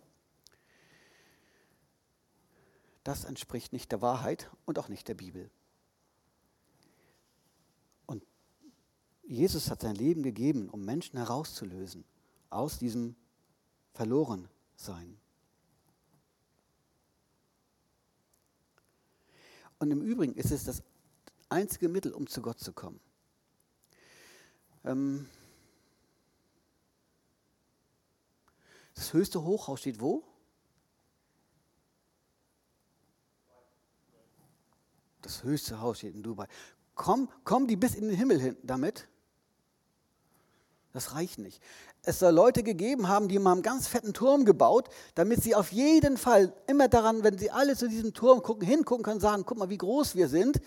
Das 3.03 3.24
entspricht 3.24 3.71
nicht 3.71 3.91
der 3.93 4.01
Wahrheit 4.01 4.50
und 4.65 4.77
auch 4.79 4.89
nicht 4.89 5.07
der 5.07 5.13
Bibel. 5.13 5.50
Jesus 9.27 9.69
hat 9.69 9.81
sein 9.81 9.96
Leben 9.96 10.24
gegeben, 10.24 10.69
um 10.69 10.86
Menschen 10.86 11.17
herauszulösen 11.17 12.05
aus 12.50 12.79
diesem 12.79 13.15
Verlorensein. 13.93 15.19
Und 19.79 19.91
im 19.91 20.01
Übrigen 20.01 20.34
ist 20.34 20.51
es 20.51 20.63
das 20.63 20.81
einzige 21.50 21.89
Mittel, 21.89 22.13
um 22.13 22.25
zu 22.27 22.41
Gott 22.41 22.60
zu 22.60 22.72
kommen. 22.72 23.01
Ähm 24.86 25.27
das 28.96 29.12
höchste 29.12 29.43
Hochhaus 29.43 29.81
steht 29.81 30.00
wo? 30.00 30.24
Das 35.22 35.43
höchste 35.43 35.81
Haus 35.81 35.98
steht 35.98 36.15
in 36.15 36.24
Dubai. 36.24 36.48
Komm, 36.96 37.29
kommen 37.43 37.67
die 37.67 37.75
bis 37.75 37.93
in 37.93 38.07
den 38.07 38.17
Himmel 38.17 38.39
hin 38.39 38.57
damit? 38.63 39.10
Das 40.98 41.13
reicht 41.13 41.38
nicht. 41.38 41.62
Es 42.01 42.18
soll 42.18 42.34
Leute 42.34 42.63
gegeben 42.63 43.08
haben, 43.08 43.27
die 43.27 43.38
mal 43.38 43.51
einen 43.51 43.62
ganz 43.62 43.88
fetten 43.88 44.16
Turm 44.16 44.46
gebaut, 44.46 44.89
damit 45.13 45.44
sie 45.44 45.54
auf 45.54 45.72
jeden 45.72 46.18
Fall 46.18 46.51
immer 46.66 46.88
daran, 46.88 47.24
wenn 47.24 47.38
sie 47.38 47.51
alle 47.51 47.75
zu 47.75 47.88
diesem 47.88 48.16
Turm 48.16 48.42
gucken, 48.42 48.68
hingucken 48.68 49.04
können, 49.04 49.20
sagen, 49.20 49.44
guck 49.46 49.60
mal, 49.60 49.70
wie 49.70 49.77
groß 49.77 50.16
wir 50.16 50.27
sind. 50.27 50.60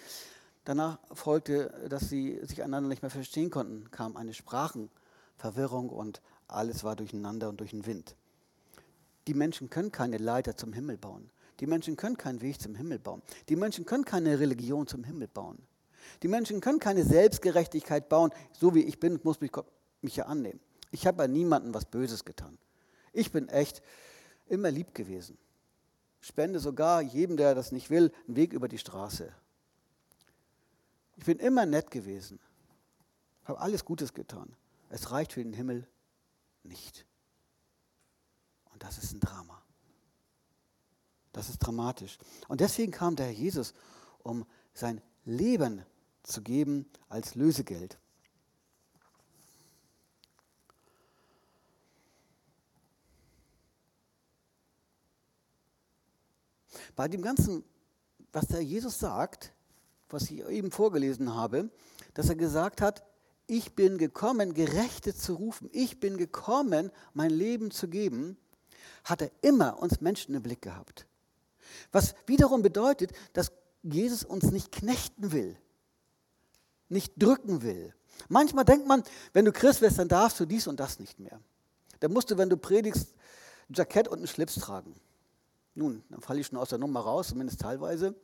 Danach 0.62 1.00
folgte, 1.12 1.74
dass 1.88 2.08
sie 2.08 2.38
sich 2.44 2.62
einander 2.62 2.88
nicht 2.88 3.02
mehr 3.02 3.10
verstehen 3.10 3.50
konnten, 3.50 3.90
kam 3.90 4.16
eine 4.16 4.32
Sprachenverwirrung 4.32 5.88
und 5.88 6.22
alles 6.46 6.84
war 6.84 6.94
durcheinander 6.94 7.48
und 7.48 7.58
durch 7.58 7.70
den 7.72 7.86
Wind. 7.86 8.14
Die 9.26 9.34
Menschen 9.34 9.68
können 9.68 9.90
keine 9.90 10.18
Leiter 10.18 10.56
zum 10.56 10.72
Himmel 10.72 10.96
bauen. 10.96 11.28
Die 11.58 11.66
Menschen 11.66 11.96
können 11.96 12.16
keinen 12.16 12.40
Weg 12.40 12.60
zum 12.60 12.76
Himmel 12.76 13.00
bauen. 13.00 13.20
Die 13.48 13.56
Menschen 13.56 13.84
können 13.84 14.04
keine 14.04 14.38
Religion 14.38 14.86
zum 14.86 15.02
Himmel 15.02 15.26
bauen. 15.26 15.58
Die 16.22 16.28
Menschen 16.28 16.60
können 16.60 16.78
keine 16.78 17.02
Selbstgerechtigkeit 17.02 18.08
bauen. 18.08 18.30
So 18.52 18.76
wie 18.76 18.84
ich 18.84 19.00
bin, 19.00 19.18
muss 19.24 19.40
mich 19.40 19.50
Gott 19.50 19.66
mich 20.02 20.16
ja 20.16 20.26
annehmen. 20.26 20.60
Ich 20.90 21.06
habe 21.06 21.18
bei 21.18 21.26
niemandem 21.26 21.74
was 21.74 21.84
Böses 21.84 22.24
getan. 22.24 22.58
Ich 23.12 23.32
bin 23.32 23.48
echt 23.48 23.82
immer 24.46 24.70
lieb 24.70 24.94
gewesen. 24.94 25.38
Spende 26.20 26.60
sogar 26.60 27.00
jedem, 27.00 27.36
der 27.36 27.54
das 27.54 27.72
nicht 27.72 27.90
will, 27.90 28.12
einen 28.26 28.36
Weg 28.36 28.52
über 28.52 28.68
die 28.68 28.78
Straße. 28.78 29.32
Ich 31.16 31.24
bin 31.24 31.38
immer 31.38 31.66
nett 31.66 31.90
gewesen. 31.90 32.40
Habe 33.44 33.60
alles 33.60 33.84
Gutes 33.84 34.14
getan. 34.14 34.54
Es 34.90 35.10
reicht 35.10 35.32
für 35.32 35.42
den 35.42 35.52
Himmel 35.52 35.86
nicht. 36.62 37.06
Und 38.72 38.82
das 38.82 38.98
ist 38.98 39.12
ein 39.12 39.20
Drama. 39.20 39.62
Das 41.32 41.48
ist 41.48 41.58
dramatisch. 41.58 42.18
Und 42.48 42.60
deswegen 42.60 42.90
kam 42.90 43.16
der 43.16 43.26
Herr 43.26 43.32
Jesus, 43.32 43.74
um 44.22 44.44
sein 44.74 45.00
Leben 45.24 45.84
zu 46.22 46.42
geben 46.42 46.90
als 47.08 47.34
Lösegeld. 47.34 47.98
Bei 56.96 57.08
dem 57.08 57.22
Ganzen, 57.22 57.64
was 58.32 58.48
der 58.48 58.62
Jesus 58.62 58.98
sagt, 58.98 59.52
was 60.08 60.30
ich 60.30 60.44
eben 60.46 60.70
vorgelesen 60.70 61.34
habe, 61.34 61.70
dass 62.14 62.28
er 62.28 62.36
gesagt 62.36 62.80
hat, 62.80 63.04
ich 63.46 63.74
bin 63.74 63.98
gekommen, 63.98 64.54
Gerechte 64.54 65.14
zu 65.14 65.34
rufen, 65.34 65.68
ich 65.72 65.98
bin 65.98 66.16
gekommen, 66.16 66.92
mein 67.14 67.30
Leben 67.30 67.70
zu 67.70 67.88
geben, 67.88 68.36
hat 69.04 69.22
er 69.22 69.30
immer 69.42 69.80
uns 69.80 70.00
Menschen 70.00 70.34
im 70.34 70.42
Blick 70.42 70.62
gehabt. 70.62 71.06
Was 71.92 72.14
wiederum 72.26 72.62
bedeutet, 72.62 73.12
dass 73.32 73.52
Jesus 73.82 74.24
uns 74.24 74.50
nicht 74.50 74.72
knechten 74.72 75.32
will, 75.32 75.56
nicht 76.88 77.14
drücken 77.16 77.62
will. 77.62 77.94
Manchmal 78.28 78.64
denkt 78.64 78.86
man, 78.86 79.02
wenn 79.32 79.44
du 79.44 79.52
Christ 79.52 79.80
wirst, 79.80 79.98
dann 79.98 80.08
darfst 80.08 80.38
du 80.38 80.44
dies 80.44 80.66
und 80.66 80.78
das 80.78 80.98
nicht 80.98 81.18
mehr. 81.18 81.40
Dann 82.00 82.12
musst 82.12 82.30
du, 82.30 82.38
wenn 82.38 82.50
du 82.50 82.56
predigst, 82.56 83.14
ein 83.68 83.74
Jackett 83.74 84.08
und 84.08 84.18
einen 84.18 84.26
Schlips 84.26 84.56
tragen. 84.56 84.94
Nun, 85.74 86.02
dann 86.10 86.20
falle 86.20 86.40
ich 86.40 86.46
schon 86.46 86.58
aus 86.58 86.70
der 86.70 86.78
Nummer 86.78 87.00
raus, 87.00 87.28
zumindest 87.28 87.60
teilweise. 87.60 88.14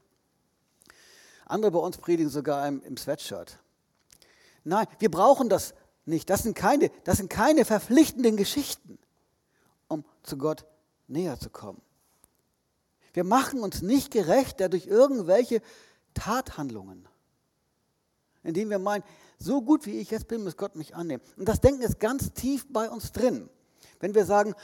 Andere 1.44 1.70
bei 1.70 1.78
uns 1.78 1.98
predigen 1.98 2.30
sogar 2.30 2.66
im, 2.66 2.82
im 2.82 2.96
Sweatshirt. 2.96 3.58
Nein, 4.64 4.86
wir 4.98 5.10
brauchen 5.10 5.48
das 5.48 5.74
nicht. 6.04 6.28
Das 6.28 6.42
sind, 6.42 6.56
keine, 6.56 6.90
das 7.04 7.18
sind 7.18 7.30
keine 7.30 7.64
verpflichtenden 7.64 8.36
Geschichten, 8.36 8.98
um 9.88 10.04
zu 10.22 10.38
Gott 10.38 10.64
näher 11.06 11.38
zu 11.38 11.50
kommen. 11.50 11.80
Wir 13.12 13.24
machen 13.24 13.60
uns 13.60 13.80
nicht 13.80 14.10
gerecht 14.10 14.60
dadurch 14.60 14.86
irgendwelche 14.86 15.62
Tathandlungen, 16.14 17.08
indem 18.42 18.70
wir 18.70 18.78
meinen, 18.78 19.04
so 19.38 19.62
gut 19.62 19.86
wie 19.86 19.98
ich 19.98 20.10
jetzt 20.10 20.28
bin, 20.28 20.44
muss 20.44 20.56
Gott 20.56 20.76
mich 20.76 20.94
annehmen. 20.94 21.22
Und 21.36 21.48
das 21.48 21.60
Denken 21.60 21.82
ist 21.82 22.00
ganz 22.00 22.32
tief 22.32 22.66
bei 22.68 22.90
uns 22.90 23.12
drin. 23.12 23.48
Wenn 24.00 24.14
wir 24.14 24.24
sagen, 24.24 24.54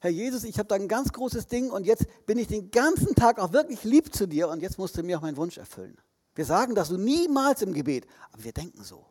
Herr 0.00 0.10
Jesus, 0.10 0.44
ich 0.44 0.58
habe 0.58 0.68
da 0.68 0.76
ein 0.76 0.86
ganz 0.86 1.12
großes 1.12 1.48
Ding 1.48 1.70
und 1.70 1.84
jetzt 1.84 2.06
bin 2.24 2.38
ich 2.38 2.46
den 2.46 2.70
ganzen 2.70 3.14
Tag 3.16 3.40
auch 3.40 3.52
wirklich 3.52 3.82
lieb 3.82 4.14
zu 4.14 4.28
dir 4.28 4.48
und 4.48 4.60
jetzt 4.60 4.78
musst 4.78 4.96
du 4.96 5.02
mir 5.02 5.18
auch 5.18 5.22
meinen 5.22 5.36
Wunsch 5.36 5.58
erfüllen. 5.58 5.96
Wir 6.36 6.44
sagen 6.44 6.76
das 6.76 6.88
so 6.88 6.96
niemals 6.96 7.62
im 7.62 7.74
Gebet, 7.74 8.06
aber 8.30 8.44
wir 8.44 8.52
denken 8.52 8.84
so. 8.84 9.04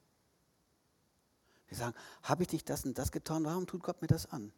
Wir 1.68 1.78
sagen, 1.78 1.94
habe 2.24 2.44
ich 2.44 2.48
dich 2.48 2.64
das 2.64 2.86
und 2.86 2.98
das 2.98 3.12
getan, 3.12 3.44
warum 3.44 3.68
tut 3.68 3.84
Gott 3.84 4.02
mir 4.02 4.08
das 4.08 4.32
an? 4.32 4.54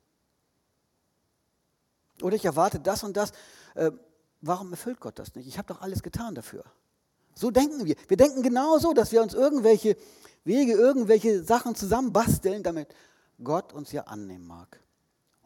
Oder 2.21 2.35
ich 2.35 2.45
erwarte 2.45 2.79
das 2.79 3.03
und 3.03 3.17
das, 3.17 3.31
äh, 3.73 3.91
warum 4.41 4.69
erfüllt 4.69 4.99
Gott 4.99 5.17
das 5.17 5.33
nicht? 5.33 5.47
Ich 5.47 5.57
habe 5.57 5.67
doch 5.67 5.81
alles 5.81 6.03
getan 6.03 6.35
dafür. 6.35 6.63
So 7.33 7.49
denken 7.49 7.85
wir. 7.85 7.95
Wir 8.07 8.17
denken 8.17 8.43
genauso, 8.43 8.93
dass 8.93 9.11
wir 9.11 9.23
uns 9.23 9.33
irgendwelche 9.33 9.97
Wege, 10.43 10.73
irgendwelche 10.73 11.43
Sachen 11.43 11.73
zusammenbasteln, 11.73 12.61
damit 12.61 12.93
Gott 13.43 13.73
uns 13.73 13.91
ja 13.91 14.03
annehmen 14.03 14.45
mag 14.45 14.79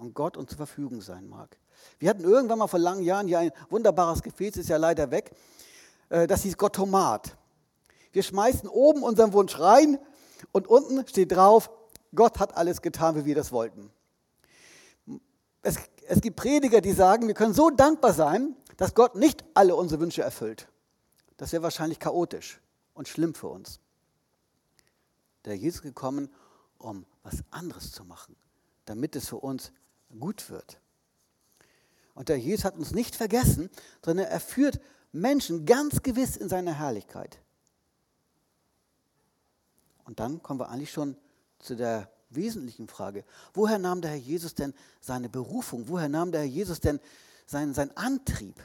und 0.03 0.13
Gott 0.13 0.37
uns 0.37 0.49
zur 0.49 0.57
Verfügung 0.57 1.01
sein 1.01 1.27
mag. 1.27 1.57
Wir 1.97 2.09
hatten 2.09 2.23
irgendwann 2.23 2.59
mal 2.59 2.67
vor 2.67 2.79
langen 2.79 3.03
Jahren 3.03 3.27
hier 3.27 3.39
ein 3.39 3.51
wunderbares 3.69 4.21
Gefäß, 4.21 4.57
ist 4.57 4.69
ja 4.69 4.77
leider 4.77 5.11
weg. 5.11 5.31
Äh, 6.09 6.27
das 6.27 6.43
hieß 6.43 6.57
Gottomat. 6.57 7.35
Wir 8.11 8.21
schmeißen 8.21 8.69
oben 8.69 9.01
unseren 9.01 9.33
Wunsch 9.33 9.57
rein 9.59 9.97
und 10.51 10.67
unten 10.67 11.07
steht 11.07 11.31
drauf, 11.31 11.71
Gott 12.13 12.39
hat 12.39 12.55
alles 12.55 12.81
getan, 12.81 13.15
wie 13.15 13.25
wir 13.25 13.33
das 13.33 13.51
wollten. 13.51 13.91
Es, 15.63 15.77
es 16.07 16.21
gibt 16.21 16.35
Prediger, 16.35 16.81
die 16.81 16.91
sagen, 16.91 17.27
wir 17.27 17.33
können 17.33 17.53
so 17.53 17.69
dankbar 17.69 18.13
sein, 18.13 18.55
dass 18.77 18.93
Gott 18.93 19.15
nicht 19.15 19.43
alle 19.53 19.75
unsere 19.75 20.01
Wünsche 20.01 20.21
erfüllt. 20.21 20.67
Das 21.37 21.53
wäre 21.53 21.63
wahrscheinlich 21.63 21.99
chaotisch 21.99 22.61
und 22.93 23.07
schlimm 23.07 23.33
für 23.33 23.47
uns. 23.47 23.79
Der 25.45 25.55
Jesus 25.55 25.81
gekommen, 25.81 26.29
um 26.77 27.05
was 27.23 27.43
anderes 27.51 27.91
zu 27.91 28.03
machen 28.03 28.35
damit 28.85 29.15
es 29.15 29.29
für 29.29 29.37
uns 29.37 29.71
gut 30.19 30.49
wird. 30.49 30.79
Und 32.13 32.29
der 32.29 32.37
Jesus 32.37 32.65
hat 32.65 32.75
uns 32.75 32.91
nicht 32.91 33.15
vergessen, 33.15 33.69
sondern 34.03 34.27
er 34.27 34.39
führt 34.39 34.79
Menschen 35.11 35.65
ganz 35.65 36.01
gewiss 36.01 36.37
in 36.37 36.49
seine 36.49 36.77
Herrlichkeit. 36.77 37.39
Und 40.05 40.19
dann 40.19 40.43
kommen 40.43 40.59
wir 40.59 40.69
eigentlich 40.69 40.91
schon 40.91 41.17
zu 41.59 41.75
der 41.75 42.09
wesentlichen 42.29 42.87
Frage. 42.87 43.23
Woher 43.53 43.79
nahm 43.79 44.01
der 44.01 44.11
Herr 44.11 44.17
Jesus 44.17 44.53
denn 44.55 44.73
seine 44.99 45.29
Berufung? 45.29 45.87
Woher 45.87 46.09
nahm 46.09 46.31
der 46.31 46.41
Herr 46.41 46.47
Jesus 46.47 46.79
denn 46.79 46.99
seinen, 47.45 47.73
seinen 47.73 47.95
Antrieb? 47.95 48.55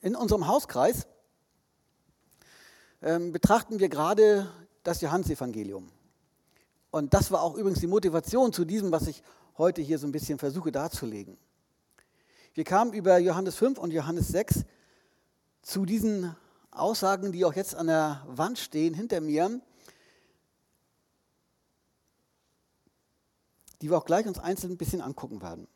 In 0.00 0.16
unserem 0.16 0.46
Hauskreis 0.46 1.06
ähm, 3.02 3.32
betrachten 3.32 3.78
wir 3.78 3.88
gerade 3.88 4.50
das 4.82 5.00
Johannesevangelium. 5.00 5.90
Und 6.96 7.12
das 7.12 7.30
war 7.30 7.42
auch 7.42 7.56
übrigens 7.56 7.80
die 7.80 7.86
Motivation 7.86 8.54
zu 8.54 8.64
diesem, 8.64 8.90
was 8.90 9.06
ich 9.06 9.22
heute 9.58 9.82
hier 9.82 9.98
so 9.98 10.06
ein 10.06 10.12
bisschen 10.12 10.38
versuche 10.38 10.72
darzulegen. 10.72 11.36
Wir 12.54 12.64
kamen 12.64 12.94
über 12.94 13.18
Johannes 13.18 13.54
5 13.56 13.78
und 13.78 13.92
Johannes 13.92 14.28
6 14.28 14.64
zu 15.60 15.84
diesen 15.84 16.34
Aussagen, 16.70 17.32
die 17.32 17.44
auch 17.44 17.52
jetzt 17.52 17.74
an 17.74 17.88
der 17.88 18.24
Wand 18.28 18.58
stehen 18.58 18.94
hinter 18.94 19.20
mir, 19.20 19.60
die 23.82 23.90
wir 23.90 23.98
auch 23.98 24.06
gleich 24.06 24.26
uns 24.26 24.38
einzeln 24.38 24.72
ein 24.72 24.78
bisschen 24.78 25.02
angucken 25.02 25.42
werden. 25.42 25.68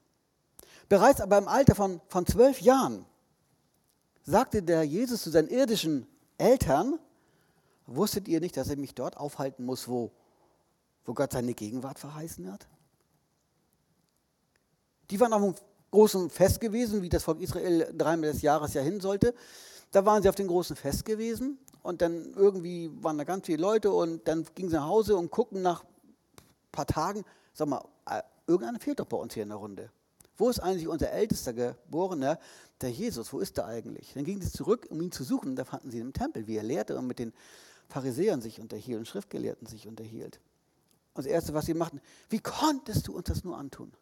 Bereits 0.88 1.20
aber 1.20 1.36
im 1.36 1.48
Alter 1.48 1.74
von, 1.74 2.00
von 2.08 2.24
zwölf 2.24 2.62
Jahren 2.62 3.04
sagte 4.22 4.62
der 4.62 4.84
Jesus 4.84 5.22
zu 5.22 5.28
seinen 5.28 5.48
irdischen 5.48 6.06
Eltern, 6.38 6.98
wusstet 7.84 8.26
ihr 8.26 8.40
nicht, 8.40 8.56
dass 8.56 8.70
er 8.70 8.76
mich 8.76 8.94
dort 8.94 9.18
aufhalten 9.18 9.66
muss, 9.66 9.86
wo, 9.86 10.12
wo 11.04 11.14
Gott 11.14 11.32
seine 11.32 11.54
Gegenwart 11.54 11.98
verheißen 11.98 12.50
hat? 12.52 12.66
Die 15.10 15.18
waren 15.18 15.32
auf 15.32 15.42
einem 15.42 15.54
großen 15.90 16.30
Fest 16.30 16.60
gewesen, 16.60 17.02
wie 17.02 17.08
das 17.08 17.24
Volk 17.24 17.40
Israel 17.40 17.92
dreimal 17.96 18.32
des 18.32 18.42
Jahres 18.42 18.74
ja 18.74 18.82
hin 18.82 19.00
sollte. 19.00 19.34
Da 19.90 20.06
waren 20.06 20.22
sie 20.22 20.28
auf 20.28 20.36
dem 20.36 20.46
großen 20.46 20.76
Fest 20.76 21.04
gewesen 21.04 21.58
und 21.82 22.00
dann 22.00 22.32
irgendwie 22.34 22.90
waren 23.02 23.18
da 23.18 23.24
ganz 23.24 23.46
viele 23.46 23.60
Leute 23.60 23.90
und 23.90 24.26
dann 24.28 24.46
gingen 24.54 24.70
sie 24.70 24.76
nach 24.76 24.86
Hause 24.86 25.16
und 25.16 25.30
gucken 25.30 25.62
nach 25.62 25.82
ein 25.82 26.42
paar 26.70 26.86
Tagen, 26.86 27.24
sag 27.52 27.68
mal, 27.68 27.84
äh, 28.06 28.22
irgendeiner 28.46 28.78
fehlt 28.78 29.00
doch 29.00 29.06
bei 29.06 29.16
uns 29.16 29.34
hier 29.34 29.42
in 29.42 29.48
der 29.48 29.58
Runde. 29.58 29.90
Wo 30.36 30.48
ist 30.48 30.60
eigentlich 30.60 30.88
unser 30.88 31.10
ältester 31.10 31.52
Geborener, 31.52 32.38
der 32.80 32.90
Jesus? 32.90 33.32
Wo 33.32 33.40
ist 33.40 33.58
er 33.58 33.66
eigentlich? 33.66 34.12
Dann 34.14 34.24
gingen 34.24 34.40
sie 34.40 34.50
zurück, 34.50 34.86
um 34.90 35.02
ihn 35.02 35.12
zu 35.12 35.22
suchen. 35.22 35.54
Da 35.54 35.64
fanden 35.64 35.90
sie 35.90 35.98
ihn 35.98 36.06
im 36.06 36.12
Tempel, 36.14 36.46
wie 36.46 36.56
er 36.56 36.62
lehrte 36.62 36.96
und 36.96 37.06
mit 37.06 37.18
den 37.18 37.34
Pharisäern 37.88 38.40
sich 38.40 38.60
unterhielt 38.60 39.00
und 39.00 39.06
Schriftgelehrten 39.06 39.66
sich 39.66 39.86
unterhielt. 39.86 40.40
Und 41.20 41.26
das 41.26 41.32
Erste, 41.34 41.52
was 41.52 41.66
sie 41.66 41.74
machten, 41.74 42.00
wie 42.30 42.40
konntest 42.40 43.06
du 43.06 43.14
uns 43.14 43.26
das 43.26 43.44
nur 43.44 43.58
antun? 43.58 43.92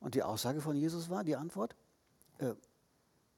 Und 0.00 0.14
die 0.14 0.22
Aussage 0.22 0.60
von 0.60 0.76
Jesus 0.76 1.08
war, 1.08 1.24
die 1.24 1.34
Antwort, 1.34 1.74
äh, 2.36 2.52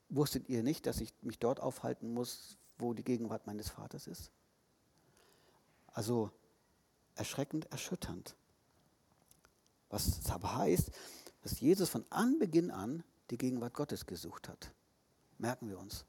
wusstet 0.08 0.48
ihr 0.48 0.64
nicht, 0.64 0.84
dass 0.86 1.00
ich 1.00 1.14
mich 1.22 1.38
dort 1.38 1.60
aufhalten 1.60 2.12
muss, 2.12 2.56
wo 2.76 2.92
die 2.92 3.04
Gegenwart 3.04 3.46
meines 3.46 3.68
Vaters 3.68 4.08
ist? 4.08 4.32
Also 5.92 6.32
erschreckend, 7.14 7.66
erschütternd. 7.66 8.34
Was 9.88 10.18
es 10.18 10.28
aber 10.28 10.56
heißt, 10.56 10.90
dass 11.42 11.60
Jesus 11.60 11.88
von 11.88 12.04
Anbeginn 12.10 12.72
an 12.72 13.04
die 13.30 13.38
Gegenwart 13.38 13.74
Gottes 13.74 14.06
gesucht 14.06 14.48
hat. 14.48 14.72
Merken 15.38 15.68
wir 15.68 15.78
uns. 15.78 16.04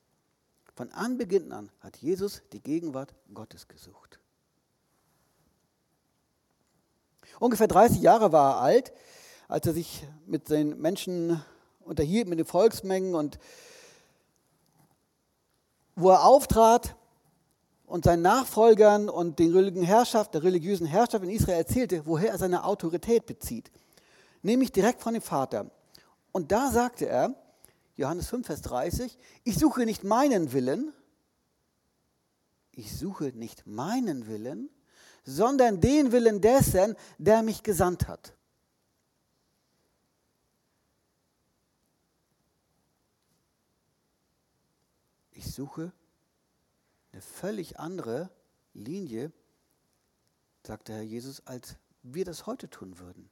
Von 0.73 0.91
Anbeginn 0.91 1.51
an 1.51 1.69
hat 1.81 1.97
Jesus 1.97 2.41
die 2.51 2.63
Gegenwart 2.63 3.13
Gottes 3.31 3.67
gesucht. 3.67 4.19
Ungefähr 7.39 7.67
30 7.67 8.01
Jahre 8.01 8.31
war 8.31 8.55
er 8.55 8.61
alt, 8.61 8.93
als 9.47 9.67
er 9.67 9.73
sich 9.73 10.03
mit 10.25 10.49
den 10.49 10.79
Menschen 10.79 11.41
unterhielt, 11.81 12.27
mit 12.27 12.39
den 12.39 12.45
Volksmengen 12.45 13.15
und 13.15 13.37
wo 15.95 16.09
er 16.09 16.25
auftrat 16.25 16.95
und 17.85 18.05
seinen 18.05 18.21
Nachfolgern 18.21 19.09
und 19.09 19.39
den 19.39 19.53
religiösen 19.53 19.85
Herrschaft, 19.85 20.33
der 20.33 20.43
religiösen 20.43 20.85
Herrschaft 20.85 21.23
in 21.23 21.29
Israel 21.29 21.59
erzählte, 21.59 22.05
woher 22.05 22.31
er 22.31 22.37
seine 22.37 22.65
Autorität 22.65 23.25
bezieht. 23.25 23.71
Nämlich 24.41 24.71
direkt 24.71 25.01
von 25.01 25.13
dem 25.13 25.23
Vater. 25.23 25.71
Und 26.31 26.51
da 26.51 26.69
sagte 26.69 27.07
er, 27.07 27.35
Johannes 27.95 28.27
5, 28.27 28.45
Vers 28.45 28.61
30, 28.61 29.17
ich 29.43 29.57
suche 29.57 29.85
nicht 29.85 30.03
meinen 30.03 30.53
Willen, 30.53 30.91
ich 32.71 32.95
suche 32.95 33.31
nicht 33.33 33.65
meinen 33.65 34.27
Willen, 34.27 34.69
sondern 35.27 35.81
den 35.81 36.13
Willen 36.13 36.39
dessen, 36.39 36.95
der 37.17 37.43
mich 37.43 37.61
gesandt 37.61 38.07
hat. 38.07 38.33
Ich 45.31 45.53
suche 45.53 45.91
eine 47.11 47.21
völlig 47.21 47.77
andere 47.77 48.29
Linie, 48.73 49.33
sagte 50.65 50.93
Herr 50.93 51.01
Jesus, 51.01 51.45
als 51.45 51.75
wir 52.03 52.23
das 52.23 52.45
heute 52.45 52.69
tun 52.69 52.97
würden. 52.97 53.29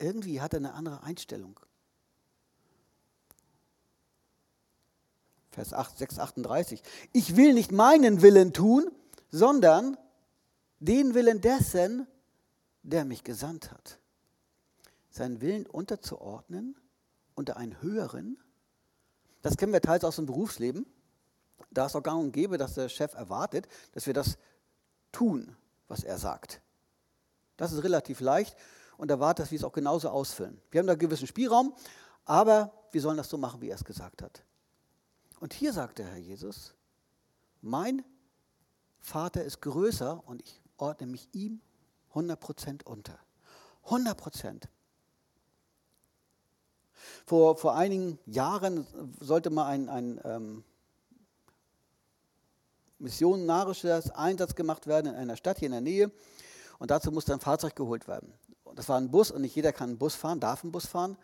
Irgendwie 0.00 0.40
hat 0.40 0.52
er 0.52 0.58
eine 0.58 0.74
andere 0.74 1.04
Einstellung. 1.04 1.60
Vers 5.52 5.72
8, 5.72 5.96
6, 5.96 6.18
38. 6.18 6.82
Ich 7.12 7.36
will 7.36 7.54
nicht 7.54 7.70
meinen 7.70 8.20
Willen 8.20 8.52
tun, 8.52 8.90
sondern 9.30 9.96
den 10.80 11.14
Willen 11.14 11.40
dessen, 11.40 12.06
der 12.82 13.04
mich 13.04 13.24
gesandt 13.24 13.70
hat. 13.72 13.98
Seinen 15.10 15.40
Willen 15.40 15.66
unterzuordnen 15.66 16.76
unter 17.34 17.56
einen 17.56 17.80
höheren, 17.82 18.38
das 19.42 19.56
kennen 19.56 19.72
wir 19.72 19.80
teils 19.80 20.04
aus 20.04 20.16
dem 20.16 20.26
Berufsleben. 20.26 20.86
Da 21.70 21.86
ist 21.86 21.96
auch 21.96 22.02
gang 22.02 22.20
und 22.20 22.32
gäbe, 22.32 22.58
dass 22.58 22.74
der 22.74 22.88
Chef 22.88 23.14
erwartet, 23.14 23.68
dass 23.92 24.06
wir 24.06 24.14
das 24.14 24.36
tun, 25.12 25.56
was 25.86 26.04
er 26.04 26.18
sagt. 26.18 26.60
Das 27.56 27.72
ist 27.72 27.82
relativ 27.82 28.20
leicht 28.20 28.56
und 28.96 29.10
erwartet, 29.10 29.44
dass 29.44 29.50
wir 29.50 29.58
es 29.58 29.64
auch 29.64 29.72
genauso 29.72 30.08
ausfüllen. 30.08 30.60
Wir 30.70 30.80
haben 30.80 30.86
da 30.86 30.92
einen 30.92 31.00
gewissen 31.00 31.26
Spielraum, 31.26 31.74
aber 32.24 32.72
wir 32.90 33.00
sollen 33.00 33.16
das 33.16 33.28
so 33.28 33.38
machen, 33.38 33.60
wie 33.60 33.68
er 33.68 33.76
es 33.76 33.84
gesagt 33.84 34.22
hat. 34.22 34.44
Und 35.40 35.54
hier 35.54 35.72
sagt 35.72 35.98
der 35.98 36.06
Herr 36.06 36.18
Jesus, 36.18 36.74
mein 37.60 38.04
Vater 38.98 39.44
ist 39.44 39.60
größer 39.60 40.22
und 40.26 40.42
ich 40.42 40.60
ordne 40.78 41.06
mich 41.06 41.28
ihm 41.32 41.60
100% 42.14 42.84
unter. 42.84 43.18
100%. 43.86 44.62
Vor, 47.26 47.56
vor 47.56 47.76
einigen 47.76 48.18
Jahren 48.26 48.86
sollte 49.20 49.50
mal 49.50 49.66
ein, 49.66 49.88
ein 49.88 50.20
ähm, 50.24 50.64
missionarischer 52.98 54.02
Einsatz 54.14 54.54
gemacht 54.54 54.86
werden 54.86 55.12
in 55.12 55.14
einer 55.14 55.36
Stadt 55.36 55.58
hier 55.58 55.66
in 55.66 55.72
der 55.72 55.80
Nähe. 55.80 56.10
Und 56.78 56.90
dazu 56.90 57.10
musste 57.10 57.32
ein 57.32 57.40
Fahrzeug 57.40 57.76
geholt 57.76 58.08
werden. 58.08 58.32
Das 58.74 58.88
war 58.88 58.98
ein 58.98 59.10
Bus 59.10 59.30
und 59.30 59.42
nicht 59.42 59.54
jeder 59.54 59.72
kann 59.72 59.90
einen 59.90 59.98
Bus 59.98 60.14
fahren, 60.14 60.40
darf 60.40 60.62
einen 60.62 60.72
Bus 60.72 60.86
fahren. 60.86 61.16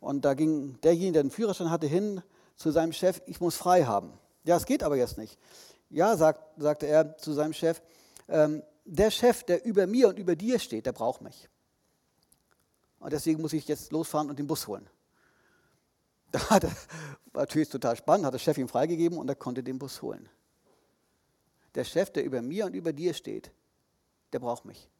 Und 0.00 0.24
da 0.24 0.34
ging 0.34 0.80
derjenige, 0.82 1.14
der 1.14 1.22
den 1.24 1.30
Führerschein 1.30 1.70
hatte, 1.70 1.86
hin 1.86 2.22
zu 2.56 2.70
seinem 2.70 2.92
Chef, 2.92 3.20
ich 3.26 3.40
muss 3.40 3.56
frei 3.56 3.84
haben. 3.84 4.12
Ja, 4.44 4.56
es 4.56 4.64
geht 4.64 4.82
aber 4.82 4.96
jetzt 4.96 5.18
nicht. 5.18 5.38
Ja, 5.90 6.16
sagt, 6.16 6.60
sagte 6.60 6.86
er 6.86 7.16
zu 7.18 7.32
seinem 7.32 7.52
Chef, 7.52 7.82
ähm, 8.28 8.62
der 8.88 9.10
Chef, 9.10 9.44
der 9.44 9.64
über 9.64 9.86
mir 9.86 10.08
und 10.08 10.18
über 10.18 10.34
dir 10.34 10.58
steht, 10.58 10.86
der 10.86 10.92
braucht 10.92 11.20
mich. 11.20 11.48
Und 12.98 13.12
deswegen 13.12 13.42
muss 13.42 13.52
ich 13.52 13.68
jetzt 13.68 13.92
losfahren 13.92 14.30
und 14.30 14.38
den 14.38 14.46
Bus 14.46 14.66
holen. 14.66 14.88
Da 16.30 16.50
hat 16.50 16.64
er, 16.64 16.70
war 17.32 17.44
natürlich 17.44 17.70
total 17.70 17.96
spannend, 17.96 18.26
hat 18.26 18.34
der 18.34 18.38
Chef 18.38 18.58
ihm 18.58 18.68
freigegeben 18.68 19.16
und 19.16 19.30
er 19.30 19.34
konnte 19.34 19.62
den 19.62 19.78
Bus 19.78 20.02
holen. 20.02 20.28
Der 21.74 21.84
Chef, 21.84 22.10
der 22.10 22.22
über 22.22 22.42
mir 22.42 22.66
und 22.66 22.74
über 22.74 22.92
dir 22.92 23.14
steht, 23.14 23.50
der 24.34 24.38
braucht 24.38 24.66
mich. 24.66 24.90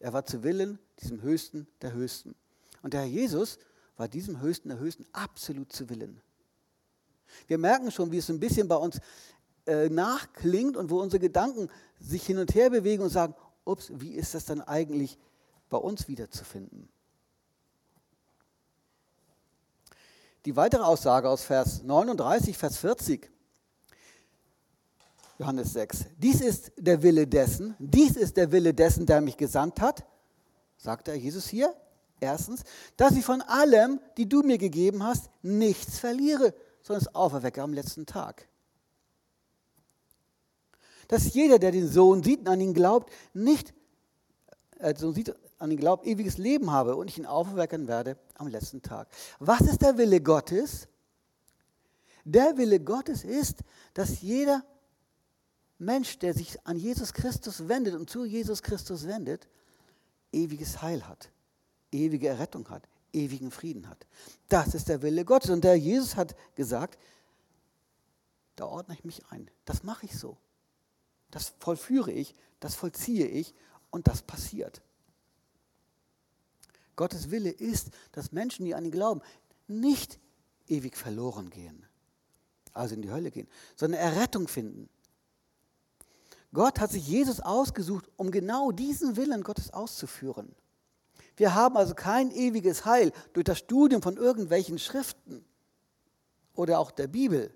Er 0.00 0.12
war 0.12 0.24
zu 0.24 0.42
Willen 0.42 0.80
diesem 0.98 1.22
Höchsten 1.22 1.68
der 1.80 1.92
Höchsten. 1.92 2.34
Und 2.82 2.92
der 2.92 3.02
Herr 3.02 3.08
Jesus 3.08 3.60
war 3.96 4.08
diesem 4.08 4.40
Höchsten 4.40 4.68
der 4.68 4.80
Höchsten 4.80 5.06
absolut 5.12 5.70
zu 5.70 5.88
Willen. 5.88 6.20
Wir 7.46 7.58
merken 7.58 7.92
schon, 7.92 8.10
wie 8.10 8.18
es 8.18 8.28
ein 8.28 8.40
bisschen 8.40 8.66
bei 8.66 8.76
uns 8.76 9.00
äh, 9.66 9.88
nachklingt 9.88 10.76
und 10.76 10.90
wo 10.90 11.00
unsere 11.00 11.20
Gedanken 11.20 11.70
sich 12.00 12.26
hin 12.26 12.38
und 12.38 12.54
her 12.54 12.70
bewegen 12.70 13.02
und 13.02 13.10
sagen, 13.10 13.34
ups, 13.64 13.90
wie 13.94 14.12
ist 14.12 14.34
das 14.34 14.44
dann 14.44 14.60
eigentlich 14.60 15.18
bei 15.70 15.78
uns 15.78 16.08
wiederzufinden? 16.08 16.88
Die 20.44 20.56
weitere 20.56 20.82
Aussage 20.82 21.28
aus 21.28 21.44
Vers 21.44 21.82
39, 21.82 22.58
Vers 22.58 22.76
40, 22.76 23.30
Johannes 25.38 25.72
6. 25.72 26.04
Dies 26.18 26.40
ist 26.42 26.72
der 26.76 27.02
Wille 27.02 27.26
dessen, 27.26 27.74
dies 27.78 28.16
ist 28.16 28.36
der 28.36 28.52
Wille 28.52 28.74
dessen, 28.74 29.06
der 29.06 29.20
mich 29.20 29.36
gesandt 29.36 29.80
hat, 29.80 30.04
sagt 30.76 31.08
er 31.08 31.14
Jesus 31.14 31.48
hier. 31.48 31.74
Erstens, 32.20 32.62
dass 32.96 33.12
ich 33.16 33.24
von 33.24 33.42
allem, 33.42 34.00
die 34.16 34.28
du 34.28 34.42
mir 34.42 34.58
gegeben 34.58 35.02
hast, 35.02 35.30
nichts 35.42 35.98
verliere, 35.98 36.54
sondern 36.82 37.02
es 37.02 37.14
auferwecke 37.14 37.62
am 37.62 37.72
letzten 37.72 38.06
Tag. 38.06 38.46
Dass 41.08 41.34
jeder, 41.34 41.58
der 41.58 41.72
den 41.72 41.88
Sohn 41.88 42.22
sieht 42.22 42.40
und 42.40 42.48
an 42.48 42.60
ihn 42.60 42.74
glaubt, 42.74 43.12
nicht, 43.32 43.74
äh, 44.78 44.94
sieht, 44.96 45.34
an 45.58 45.70
ihn 45.70 45.78
glaubt, 45.78 46.06
ewiges 46.06 46.38
Leben 46.38 46.70
habe 46.70 46.96
und 46.96 47.08
ich 47.08 47.18
ihn 47.18 47.26
aufwecken 47.26 47.88
werde 47.88 48.16
am 48.34 48.48
letzten 48.48 48.82
Tag. 48.82 49.08
Was 49.38 49.62
ist 49.62 49.82
der 49.82 49.96
Wille 49.98 50.20
Gottes? 50.20 50.88
Der 52.24 52.56
Wille 52.56 52.80
Gottes 52.80 53.24
ist, 53.24 53.60
dass 53.92 54.22
jeder 54.22 54.64
Mensch, 55.78 56.18
der 56.18 56.34
sich 56.34 56.64
an 56.66 56.76
Jesus 56.76 57.12
Christus 57.12 57.68
wendet 57.68 57.94
und 57.94 58.08
zu 58.08 58.24
Jesus 58.24 58.62
Christus 58.62 59.06
wendet, 59.06 59.48
ewiges 60.32 60.82
Heil 60.82 61.06
hat, 61.06 61.30
ewige 61.92 62.28
Errettung 62.28 62.68
hat, 62.70 62.88
ewigen 63.12 63.50
Frieden 63.50 63.88
hat. 63.88 64.06
Das 64.48 64.74
ist 64.74 64.88
der 64.88 65.02
Wille 65.02 65.24
Gottes. 65.24 65.50
Und 65.50 65.64
der 65.64 65.76
Jesus 65.76 66.16
hat 66.16 66.34
gesagt, 66.54 66.98
da 68.56 68.66
ordne 68.66 68.94
ich 68.94 69.04
mich 69.04 69.22
ein. 69.30 69.50
Das 69.64 69.82
mache 69.82 70.06
ich 70.06 70.18
so. 70.18 70.36
Das 71.34 71.52
vollführe 71.58 72.12
ich, 72.12 72.32
das 72.60 72.76
vollziehe 72.76 73.26
ich 73.26 73.56
und 73.90 74.06
das 74.06 74.22
passiert. 74.22 74.82
Gottes 76.94 77.32
Wille 77.32 77.50
ist, 77.50 77.90
dass 78.12 78.30
Menschen, 78.30 78.64
die 78.64 78.76
an 78.76 78.84
ihn 78.84 78.92
glauben, 78.92 79.20
nicht 79.66 80.20
ewig 80.68 80.96
verloren 80.96 81.50
gehen, 81.50 81.84
also 82.72 82.94
in 82.94 83.02
die 83.02 83.10
Hölle 83.10 83.32
gehen, 83.32 83.48
sondern 83.74 84.00
Errettung 84.00 84.46
finden. 84.46 84.88
Gott 86.52 86.78
hat 86.78 86.92
sich 86.92 87.04
Jesus 87.04 87.40
ausgesucht, 87.40 88.08
um 88.14 88.30
genau 88.30 88.70
diesen 88.70 89.16
Willen 89.16 89.42
Gottes 89.42 89.72
auszuführen. 89.72 90.54
Wir 91.36 91.56
haben 91.56 91.76
also 91.76 91.96
kein 91.96 92.30
ewiges 92.30 92.84
Heil 92.84 93.10
durch 93.32 93.42
das 93.42 93.58
Studium 93.58 94.02
von 94.02 94.16
irgendwelchen 94.16 94.78
Schriften 94.78 95.44
oder 96.54 96.78
auch 96.78 96.92
der 96.92 97.08
Bibel. 97.08 97.52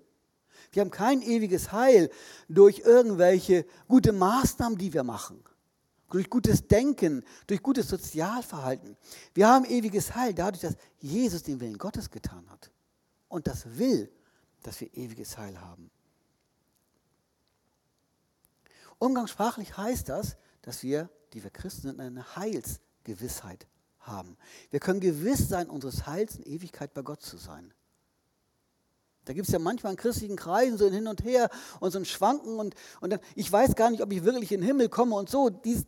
Wir 0.71 0.81
haben 0.81 0.91
kein 0.91 1.21
ewiges 1.21 1.71
Heil 1.71 2.09
durch 2.47 2.79
irgendwelche 2.79 3.65
gute 3.87 4.11
Maßnahmen, 4.11 4.77
die 4.77 4.93
wir 4.93 5.03
machen, 5.03 5.43
durch 6.09 6.29
gutes 6.29 6.67
Denken, 6.67 7.23
durch 7.47 7.61
gutes 7.61 7.89
Sozialverhalten. 7.89 8.97
Wir 9.33 9.47
haben 9.47 9.65
ewiges 9.65 10.15
Heil 10.15 10.33
dadurch, 10.33 10.61
dass 10.61 10.75
Jesus 10.99 11.43
den 11.43 11.59
Willen 11.59 11.77
Gottes 11.77 12.09
getan 12.09 12.49
hat. 12.49 12.71
Und 13.27 13.47
das 13.47 13.77
will, 13.77 14.11
dass 14.63 14.81
wir 14.81 14.95
ewiges 14.95 15.37
Heil 15.37 15.59
haben. 15.59 15.89
Umgangssprachlich 18.99 19.77
heißt 19.77 20.09
das, 20.09 20.35
dass 20.61 20.83
wir, 20.83 21.09
die 21.33 21.43
wir 21.43 21.49
Christen 21.51 21.87
sind, 21.87 21.99
eine 21.99 22.35
Heilsgewissheit 22.35 23.65
haben. 23.99 24.37
Wir 24.69 24.79
können 24.79 24.99
gewiss 24.99 25.47
sein, 25.47 25.69
unseres 25.69 26.05
Heils 26.05 26.35
in 26.35 26.43
Ewigkeit 26.43 26.93
bei 26.93 27.01
Gott 27.01 27.21
zu 27.21 27.37
sein. 27.37 27.73
Da 29.29 29.33
gibt 29.33 29.47
es 29.47 29.53
ja 29.53 29.59
manchmal 29.59 29.91
in 29.91 29.97
christlichen 29.97 30.35
Kreisen 30.35 30.79
so 30.79 30.87
ein 30.87 30.91
Hin 30.91 31.07
und 31.07 31.23
Her 31.23 31.51
und 31.79 31.91
so 31.91 31.99
ein 31.99 32.05
Schwanken 32.05 32.57
und, 32.57 32.73
und 32.99 33.11
dann, 33.11 33.19
ich 33.35 33.51
weiß 33.51 33.75
gar 33.75 33.91
nicht, 33.91 34.01
ob 34.01 34.11
ich 34.11 34.23
wirklich 34.23 34.51
in 34.51 34.61
den 34.61 34.65
Himmel 34.65 34.89
komme 34.89 35.15
und 35.15 35.29
so. 35.29 35.51
Dies, 35.51 35.85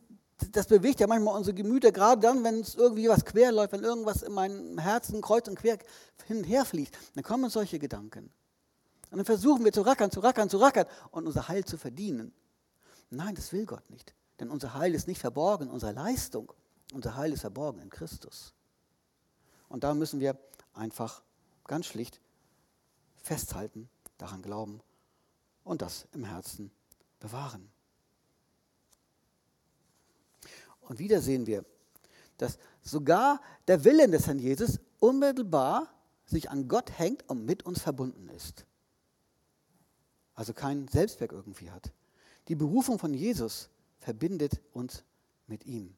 das 0.51 0.67
bewegt 0.67 0.99
ja 0.99 1.07
manchmal 1.07 1.35
unsere 1.35 1.55
Gemüter, 1.55 1.91
gerade 1.91 2.21
dann, 2.21 2.43
wenn 2.43 2.59
es 2.59 2.75
irgendwie 2.75 3.09
was 3.09 3.25
quer 3.25 3.51
läuft, 3.51 3.73
wenn 3.73 3.83
irgendwas 3.83 4.21
in 4.21 4.31
meinem 4.31 4.77
Herzen 4.77 5.23
kreuz 5.23 5.47
und 5.47 5.55
quer 5.55 5.79
hin 6.27 6.37
und 6.37 6.43
her 6.43 6.65
fließt, 6.65 6.95
dann 7.15 7.23
kommen 7.23 7.49
solche 7.49 7.79
Gedanken. 7.79 8.29
Und 9.09 9.17
dann 9.17 9.25
versuchen 9.25 9.65
wir 9.65 9.73
zu 9.73 9.81
rackern, 9.81 10.11
zu 10.11 10.19
rackern, 10.19 10.47
zu 10.47 10.59
rackern 10.59 10.85
und 11.09 11.25
unser 11.25 11.47
Heil 11.47 11.65
zu 11.65 11.79
verdienen. 11.79 12.33
Nein, 13.09 13.33
das 13.33 13.51
will 13.53 13.65
Gott 13.65 13.89
nicht. 13.89 14.13
Denn 14.39 14.51
unser 14.51 14.75
Heil 14.75 14.93
ist 14.93 15.07
nicht 15.07 15.19
verborgen 15.19 15.65
in 15.65 15.73
unserer 15.73 15.93
Leistung. 15.93 16.53
Unser 16.93 17.15
Heil 17.15 17.33
ist 17.33 17.41
verborgen 17.41 17.81
in 17.81 17.89
Christus. 17.89 18.53
Und 19.67 19.83
da 19.83 19.95
müssen 19.95 20.19
wir 20.19 20.37
einfach 20.75 21.23
ganz 21.65 21.87
schlicht 21.87 22.21
festhalten, 23.21 23.89
daran 24.17 24.41
glauben 24.41 24.81
und 25.63 25.81
das 25.81 26.07
im 26.13 26.23
Herzen 26.23 26.71
bewahren. 27.19 27.69
Und 30.81 30.99
wieder 30.99 31.21
sehen 31.21 31.45
wir, 31.45 31.65
dass 32.37 32.57
sogar 32.81 33.41
der 33.67 33.83
Willen 33.83 34.11
des 34.11 34.27
Herrn 34.27 34.39
Jesus 34.39 34.79
unmittelbar 34.99 35.93
sich 36.25 36.49
an 36.49 36.67
Gott 36.67 36.97
hängt 36.97 37.27
und 37.29 37.45
mit 37.45 37.63
uns 37.63 37.81
verbunden 37.81 38.29
ist. 38.29 38.65
Also 40.33 40.53
kein 40.53 40.87
Selbstwerk 40.87 41.31
irgendwie 41.31 41.69
hat. 41.69 41.91
Die 42.47 42.55
Berufung 42.55 42.97
von 42.97 43.13
Jesus 43.13 43.69
verbindet 43.99 44.59
uns 44.73 45.03
mit 45.47 45.65
ihm. 45.65 45.95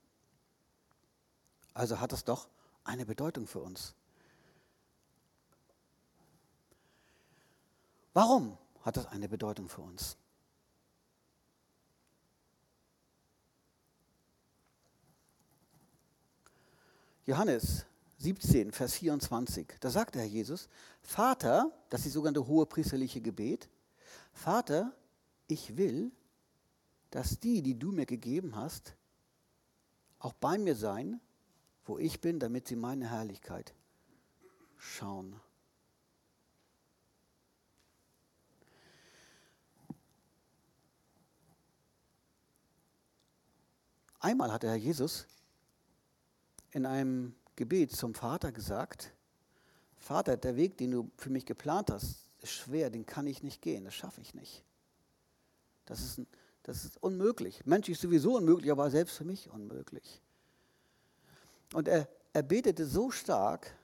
Also 1.74 2.00
hat 2.00 2.14
es 2.14 2.24
doch 2.24 2.50
eine 2.84 3.06
Bedeutung 3.06 3.48
für 3.48 3.60
uns. 3.60 3.96
Warum 8.14 8.58
hat 8.82 8.98
das 8.98 9.08
eine 9.08 9.28
Bedeutung 9.28 9.70
für 9.70 9.82
uns? 9.82 10.18
Johannes 17.26 17.86
17, 18.20 18.72
Vers 18.72 18.96
24, 18.96 19.76
da 19.80 19.90
sagt 19.90 20.16
Herr 20.16 20.26
Jesus, 20.26 20.68
Vater, 21.02 21.72
das 21.90 22.02
ist 22.02 22.08
die 22.08 22.10
sogenannte 22.12 22.46
hohe 22.48 22.66
priesterliche 22.66 23.22
Gebet, 23.22 23.70
Vater, 24.34 24.94
ich 25.48 25.78
will, 25.78 26.12
dass 27.12 27.40
die, 27.40 27.62
die 27.62 27.78
du 27.78 27.92
mir 27.92 28.06
gegeben 28.06 28.56
hast, 28.56 28.96
auch 30.20 30.34
bei 30.34 30.58
mir 30.58 30.76
sein, 30.76 31.22
wo 31.86 31.98
ich 31.98 32.22
bin, 32.22 32.40
damit 32.40 32.68
sie 32.68 32.76
meine 32.76 33.10
Herrlichkeit 33.10 33.74
schauen. 34.78 35.40
Einmal 44.24 44.54
hat 44.54 44.64
der 44.64 44.70
Herr 44.70 44.78
Jesus 44.78 45.28
in 46.72 46.86
einem 46.86 47.36
Gebet 47.58 47.94
zum 47.94 48.16
Vater 48.16 48.54
gesagt, 48.54 49.12
Vater, 49.98 50.38
der 50.38 50.56
Weg, 50.56 50.78
den 50.78 50.92
du 50.92 51.12
für 51.18 51.30
mich 51.30 51.46
geplant 51.46 51.92
hast, 51.92 52.30
ist 52.42 52.54
schwer, 52.54 52.90
den 52.90 53.06
kann 53.06 53.28
ich 53.28 53.44
nicht 53.44 53.62
gehen, 53.62 53.84
das 53.84 53.94
schaffe 53.94 54.22
ich 54.22 54.34
nicht. 54.34 54.64
Das 55.84 56.00
ist, 56.00 56.22
das 56.64 56.86
ist 56.86 57.04
unmöglich. 57.04 57.66
Menschlich 57.66 58.00
sowieso 58.00 58.38
unmöglich, 58.38 58.72
aber 58.72 58.90
selbst 58.90 59.18
für 59.18 59.26
mich 59.26 59.50
unmöglich. 59.50 60.22
Und 61.74 61.90
er, 61.90 62.08
er 62.32 62.44
betete 62.44 62.86
so 62.86 63.12
stark, 63.12 63.76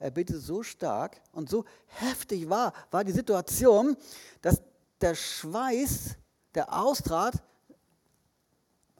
er 0.00 0.10
betete 0.10 0.40
so 0.40 0.64
stark 0.64 1.20
und 1.30 1.48
so 1.48 1.64
heftig 1.86 2.48
war, 2.48 2.72
war 2.90 3.04
die 3.04 3.12
Situation, 3.12 3.96
dass 4.42 4.60
der 5.00 5.14
Schweiß, 5.14 6.16
der 6.52 6.76
austrat, 6.76 7.44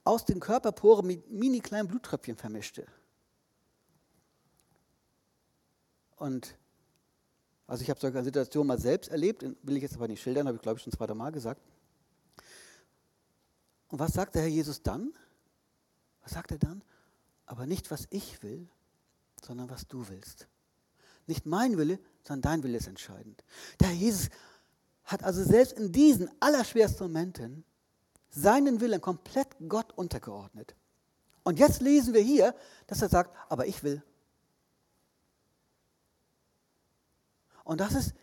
aus 0.07 0.25
den 0.25 0.41
Körperporen 0.41 1.07
mit 1.07 1.31
mini 1.31 1.61
kleinen 1.61 1.89
Bluttröpfchen 1.89 2.37
vermischte. 2.37 2.87
Und 6.17 6.57
also 7.67 7.83
ich 7.83 7.91
habe 7.91 8.01
solche 8.01 8.23
Situationen 8.23 8.69
mal 8.69 8.79
selbst 8.79 9.11
erlebt, 9.11 9.43
will 9.63 9.77
ich 9.77 9.83
jetzt 9.83 9.97
aber 9.97 10.09
nicht 10.09 10.23
schildern, 10.23 10.47
habe 10.47 10.57
ich 10.57 10.63
glaube 10.63 10.79
ich 10.79 10.85
schon 10.85 10.93
zwei 10.93 11.13
Mal 11.13 11.33
gesagt. 11.33 11.61
Und 13.89 13.99
was 13.99 14.13
sagt 14.13 14.35
der 14.35 14.43
Herr 14.43 14.49
Jesus 14.49 14.83
dann? 14.83 15.13
Was 16.23 16.33
sagt 16.33 16.53
er 16.53 16.59
dann? 16.59 16.83
Aber 17.45 17.67
nicht, 17.67 17.91
was 17.91 18.07
ich 18.11 18.43
will, 18.43 18.69
sondern 19.45 19.71
was 19.71 19.87
du 19.87 20.09
willst. 20.09 20.49
Nicht 21.27 21.47
mein 21.47 21.77
Wille, 21.77 21.99
sondern 22.23 22.43
dein 22.43 22.63
Wille 22.63 22.79
ist 22.79 22.87
entscheidend. 22.87 23.45
Der 23.81 23.89
Herr 23.89 23.95
Jesus 23.95 24.29
hat 25.05 25.23
also 25.23 25.45
selbst 25.45 25.73
in 25.73 25.93
diesen 25.93 26.31
allerschwersten 26.41 27.07
Momenten 27.07 27.65
seinen 28.31 28.81
Willen 28.81 29.01
komplett 29.01 29.49
Gott 29.69 29.93
untergeordnet. 29.93 30.75
Und 31.45 31.59
jetzt 31.59 31.81
lesen 31.81 32.13
wir 32.13 32.21
hier, 32.21 32.55
dass 32.87 33.03
er 33.03 33.09
sagt, 33.09 33.37
aber 33.49 33.67
ich 33.67 33.83
will. 33.83 34.03
Und 37.65 37.81
das 37.81 37.95
ist 37.95 38.15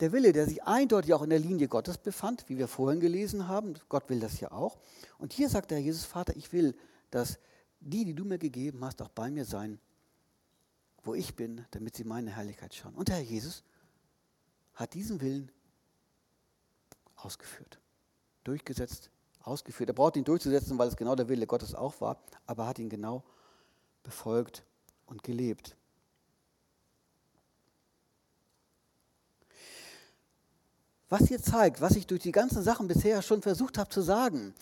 der 0.00 0.12
Wille, 0.12 0.32
der 0.32 0.46
sich 0.46 0.62
eindeutig 0.64 1.14
auch 1.14 1.22
in 1.22 1.30
der 1.30 1.38
Linie 1.38 1.68
Gottes 1.68 1.98
befand, 1.98 2.48
wie 2.48 2.58
wir 2.58 2.68
vorhin 2.68 3.00
gelesen 3.00 3.48
haben. 3.48 3.74
Gott 3.88 4.08
will 4.08 4.20
das 4.20 4.40
ja 4.40 4.50
auch. 4.50 4.78
Und 5.18 5.32
hier 5.32 5.48
sagt 5.48 5.70
der 5.70 5.80
Jesus, 5.80 6.04
Vater, 6.04 6.36
ich 6.36 6.52
will, 6.52 6.76
dass 7.10 7.38
die, 7.80 8.04
die 8.04 8.14
du 8.14 8.24
mir 8.24 8.38
gegeben 8.38 8.84
hast, 8.84 9.02
auch 9.02 9.08
bei 9.08 9.30
mir 9.30 9.44
sein, 9.44 9.78
wo 11.04 11.14
ich 11.14 11.36
bin, 11.36 11.64
damit 11.70 11.96
sie 11.96 12.04
meine 12.04 12.30
Herrlichkeit 12.30 12.74
schauen. 12.74 12.94
Und 12.94 13.08
der 13.08 13.16
Herr 13.16 13.22
Jesus 13.22 13.62
hat 14.74 14.94
diesen 14.94 15.20
Willen 15.20 15.52
ausgeführt, 17.16 17.78
durchgesetzt, 18.42 19.10
ausgeführt. 19.46 19.90
Er 19.90 19.94
braucht 19.94 20.16
ihn 20.16 20.24
durchzusetzen, 20.24 20.78
weil 20.78 20.88
es 20.88 20.96
genau 20.96 21.14
der 21.14 21.28
Wille 21.28 21.46
Gottes 21.46 21.74
auch 21.74 22.00
war, 22.00 22.18
aber 22.46 22.64
er 22.64 22.68
hat 22.68 22.78
ihn 22.78 22.88
genau 22.88 23.22
befolgt 24.02 24.64
und 25.06 25.22
gelebt. 25.22 25.76
Was 31.08 31.28
hier 31.28 31.40
zeigt, 31.40 31.80
was 31.80 31.96
ich 31.96 32.06
durch 32.06 32.22
die 32.22 32.32
ganzen 32.32 32.62
Sachen 32.62 32.88
bisher 32.88 33.22
schon 33.22 33.42
versucht 33.42 33.78
habe 33.78 33.90
zu 33.90 34.00
sagen, 34.00 34.54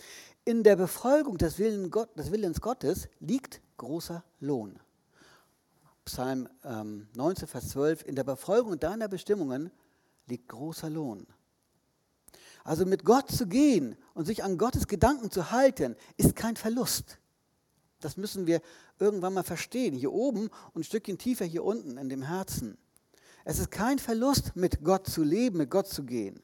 in 0.44 0.64
der 0.64 0.76
Befolgung 0.76 1.38
des, 1.38 1.58
Willen 1.58 1.90
Gott, 1.90 2.16
des 2.18 2.32
Willens 2.32 2.60
Gottes 2.60 3.08
liegt 3.20 3.60
großer 3.76 4.24
Lohn. 4.40 4.78
Psalm 6.04 6.48
ähm, 6.64 7.06
19, 7.14 7.46
Vers 7.46 7.68
12, 7.70 8.04
in 8.04 8.16
der 8.16 8.24
Befolgung 8.24 8.78
deiner 8.78 9.06
Bestimmungen 9.06 9.70
liegt 10.26 10.48
großer 10.48 10.90
Lohn. 10.90 11.26
Also 12.64 12.86
mit 12.86 13.04
Gott 13.04 13.30
zu 13.30 13.46
gehen 13.46 13.96
und 14.14 14.24
sich 14.24 14.44
an 14.44 14.58
Gottes 14.58 14.86
Gedanken 14.86 15.30
zu 15.30 15.50
halten, 15.50 15.96
ist 16.16 16.36
kein 16.36 16.56
Verlust. 16.56 17.18
Das 18.00 18.16
müssen 18.16 18.46
wir 18.46 18.60
irgendwann 18.98 19.34
mal 19.34 19.42
verstehen, 19.42 19.94
hier 19.94 20.12
oben 20.12 20.48
und 20.72 20.82
ein 20.82 20.84
Stückchen 20.84 21.18
tiefer 21.18 21.44
hier 21.44 21.64
unten 21.64 21.98
in 21.98 22.08
dem 22.08 22.22
Herzen. 22.22 22.78
Es 23.44 23.58
ist 23.58 23.70
kein 23.70 23.98
Verlust, 23.98 24.54
mit 24.54 24.84
Gott 24.84 25.08
zu 25.08 25.22
leben, 25.24 25.58
mit 25.58 25.70
Gott 25.70 25.88
zu 25.88 26.04
gehen. 26.04 26.42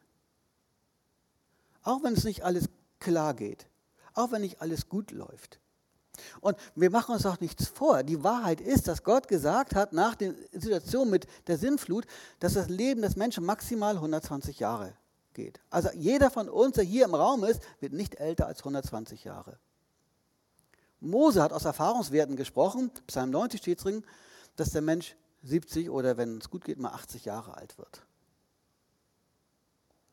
Auch 1.83 2.02
wenn 2.02 2.14
es 2.14 2.24
nicht 2.24 2.44
alles 2.44 2.68
klar 2.98 3.35
geht, 3.35 3.68
auch 4.14 4.33
wenn 4.33 4.40
nicht 4.40 4.61
alles 4.61 4.88
gut 4.88 5.12
läuft. 5.12 5.61
Und 6.40 6.57
wir 6.74 6.90
machen 6.90 7.14
uns 7.14 7.24
auch 7.26 7.38
nichts 7.38 7.68
vor. 7.68 8.02
Die 8.02 8.24
Wahrheit 8.24 8.61
ist, 8.61 8.88
dass 8.88 9.04
Gott 9.04 9.28
gesagt 9.28 9.76
hat, 9.76 9.92
nach 9.92 10.16
der 10.16 10.35
Situation 10.52 11.11
mit 11.11 11.28
der 11.46 11.59
Sinnflut, 11.59 12.07
dass 12.40 12.54
das 12.54 12.68
Leben 12.68 13.02
des 13.02 13.14
Menschen 13.14 13.44
maximal 13.44 13.94
120 13.94 14.59
Jahre 14.59 14.94
geht. 15.34 15.60
Also 15.70 15.90
jeder 15.94 16.30
von 16.30 16.48
uns, 16.48 16.74
der 16.74 16.84
hier 16.84 17.04
im 17.04 17.14
Raum 17.14 17.44
ist, 17.44 17.62
wird 17.80 17.92
nicht 17.92 18.16
älter 18.16 18.46
als 18.46 18.60
120 18.60 19.24
Jahre. 19.24 19.58
Mose 21.00 21.42
hat 21.42 21.52
aus 21.52 21.64
Erfahrungswerten 21.64 22.36
gesprochen, 22.36 22.90
Psalm 23.06 23.30
90 23.30 23.60
steht 23.60 23.84
drin, 23.84 24.04
dass 24.56 24.70
der 24.70 24.82
Mensch 24.82 25.14
70 25.44 25.90
oder 25.90 26.16
wenn 26.16 26.38
es 26.38 26.50
gut 26.50 26.64
geht, 26.64 26.78
mal 26.78 26.90
80 26.90 27.24
Jahre 27.24 27.56
alt 27.56 27.78
wird. 27.78 28.02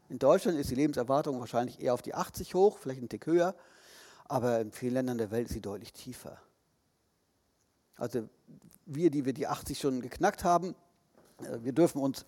In 0.10 0.20
Deutschland 0.20 0.60
ist 0.60 0.70
die 0.70 0.76
Lebenserwartung 0.76 1.40
wahrscheinlich 1.40 1.82
eher 1.82 1.96
auf 1.96 2.04
die 2.04 2.14
80 2.14 2.54
hoch, 2.54 2.78
vielleicht 2.78 3.02
ein 3.02 3.10
Tick 3.10 3.26
höher 3.26 3.56
aber 4.28 4.60
in 4.60 4.72
vielen 4.72 4.96
Ländern 4.96 5.18
der 5.18 5.32
Welt 5.32 5.48
ist 5.48 5.54
sie 5.54 5.62
deutlich 5.62 5.94
tiefer. 5.94 6.40
Also 7.96 8.28
wir, 8.86 9.10
die 9.10 9.26
wir 9.26 9.34
die 9.34 9.48
80 9.48 9.80
schon 9.80 10.02
geknackt 10.02 10.44
haben, 10.44 10.76
äh, 11.42 11.60
wir 11.62 11.74
dürfen 11.74 12.02
uns 12.02 12.26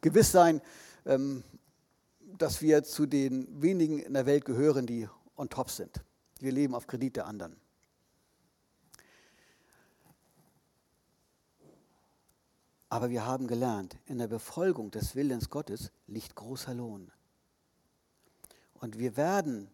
gewiss 0.00 0.32
sein, 0.32 0.60
ähm, 1.06 1.44
dass 2.38 2.60
wir 2.60 2.82
zu 2.82 3.06
den 3.06 3.62
wenigen 3.62 3.98
in 3.98 4.14
der 4.14 4.26
Welt 4.26 4.44
gehören, 4.44 4.86
die 4.86 5.08
on 5.36 5.48
top 5.48 5.70
sind. 5.70 6.04
Wir 6.40 6.52
leben 6.52 6.74
auf 6.74 6.86
Kredit 6.86 7.16
der 7.16 7.26
anderen. 7.26 7.56
Aber 12.88 13.10
wir 13.10 13.26
haben 13.26 13.48
gelernt, 13.48 13.96
in 14.06 14.18
der 14.18 14.28
Befolgung 14.28 14.90
des 14.90 15.16
Willens 15.16 15.50
Gottes 15.50 15.90
liegt 16.06 16.34
großer 16.36 16.74
Lohn. 16.74 17.10
Und 18.74 18.98
wir 18.98 19.16
werden 19.16 19.68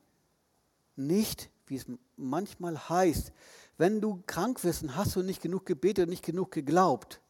nicht 0.96 1.50
wie 1.70 1.76
es 1.76 1.86
manchmal 2.16 2.88
heißt, 2.88 3.32
wenn 3.78 4.00
du 4.00 4.22
krank 4.26 4.62
wirst, 4.64 4.84
hast 4.94 5.16
du 5.16 5.22
nicht 5.22 5.40
genug 5.40 5.64
gebetet 5.64 6.04
und 6.04 6.10
nicht 6.10 6.24
genug 6.24 6.50
geglaubt. 6.50 7.20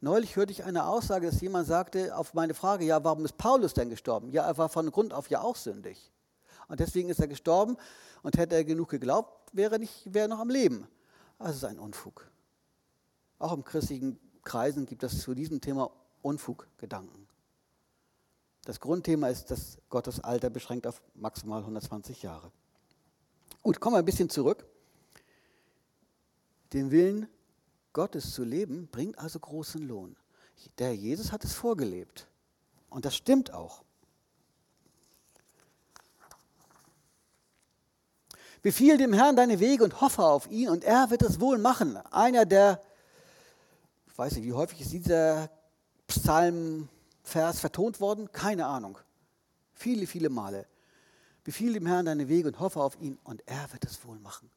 Neulich 0.00 0.36
hörte 0.36 0.52
ich 0.52 0.64
eine 0.64 0.86
Aussage, 0.86 1.26
dass 1.30 1.40
jemand 1.40 1.66
sagte 1.66 2.16
auf 2.16 2.34
meine 2.34 2.54
Frage, 2.54 2.84
ja, 2.84 3.02
warum 3.04 3.24
ist 3.24 3.36
Paulus 3.36 3.74
denn 3.74 3.90
gestorben? 3.90 4.30
Ja, 4.30 4.44
er 4.44 4.58
war 4.58 4.68
von 4.68 4.90
Grund 4.90 5.12
auf 5.12 5.30
ja 5.30 5.40
auch 5.40 5.56
sündig. 5.56 6.12
Und 6.68 6.80
deswegen 6.80 7.08
ist 7.08 7.20
er 7.20 7.28
gestorben 7.28 7.76
und 8.22 8.36
hätte 8.36 8.54
er 8.54 8.64
genug 8.64 8.90
geglaubt, 8.90 9.54
wäre 9.54 9.76
er 9.76 9.78
nicht, 9.78 10.12
wäre 10.12 10.28
noch 10.28 10.40
am 10.40 10.50
Leben. 10.50 10.86
Das 11.38 11.56
ist 11.56 11.64
ein 11.64 11.78
Unfug. 11.78 12.28
Auch 13.38 13.52
im 13.52 13.64
christlichen 13.64 14.18
Kreisen 14.42 14.86
gibt 14.86 15.02
es 15.02 15.20
zu 15.20 15.34
diesem 15.34 15.60
Thema 15.60 15.90
Unfuggedanken. 16.22 17.28
Das 18.64 18.80
Grundthema 18.80 19.28
ist, 19.28 19.50
dass 19.50 19.78
Gottes 19.88 20.20
Alter 20.20 20.50
beschränkt 20.50 20.86
auf 20.86 21.00
maximal 21.14 21.60
120 21.60 22.22
Jahre. 22.22 22.52
Gut, 23.62 23.80
kommen 23.80 23.94
wir 23.94 24.00
ein 24.00 24.04
bisschen 24.04 24.28
zurück. 24.28 24.66
Den 26.72 26.90
Willen 26.90 27.28
Gottes 27.98 28.32
zu 28.32 28.44
leben, 28.44 28.86
bringt 28.86 29.18
also 29.18 29.40
großen 29.40 29.82
Lohn. 29.82 30.14
Der 30.78 30.94
Jesus 30.94 31.32
hat 31.32 31.42
es 31.42 31.52
vorgelebt. 31.52 32.28
Und 32.90 33.04
das 33.04 33.16
stimmt 33.16 33.52
auch. 33.52 33.82
Befiehl 38.62 38.98
dem 38.98 39.12
Herrn 39.12 39.34
deine 39.34 39.58
Wege 39.58 39.82
und 39.82 40.00
hoffe 40.00 40.22
auf 40.22 40.48
ihn 40.48 40.68
und 40.68 40.84
er 40.84 41.10
wird 41.10 41.22
es 41.22 41.40
wohl 41.40 41.58
machen. 41.58 41.96
Einer 42.12 42.46
der, 42.46 42.80
ich 44.06 44.16
weiß 44.16 44.36
nicht, 44.36 44.44
wie 44.44 44.52
häufig 44.52 44.80
ist 44.80 44.92
dieser 44.92 45.50
Psalmvers 46.06 47.58
vertont 47.58 47.98
worden? 47.98 48.30
Keine 48.30 48.66
Ahnung. 48.66 48.96
Viele, 49.74 50.06
viele 50.06 50.28
Male. 50.28 50.68
Befiehl 51.42 51.72
dem 51.72 51.86
Herrn 51.86 52.06
deine 52.06 52.28
Wege 52.28 52.46
und 52.46 52.60
hoffe 52.60 52.80
auf 52.80 52.96
ihn 53.00 53.18
und 53.24 53.42
er 53.48 53.72
wird 53.72 53.84
es 53.84 54.04
wohl 54.04 54.20
machen. 54.20 54.48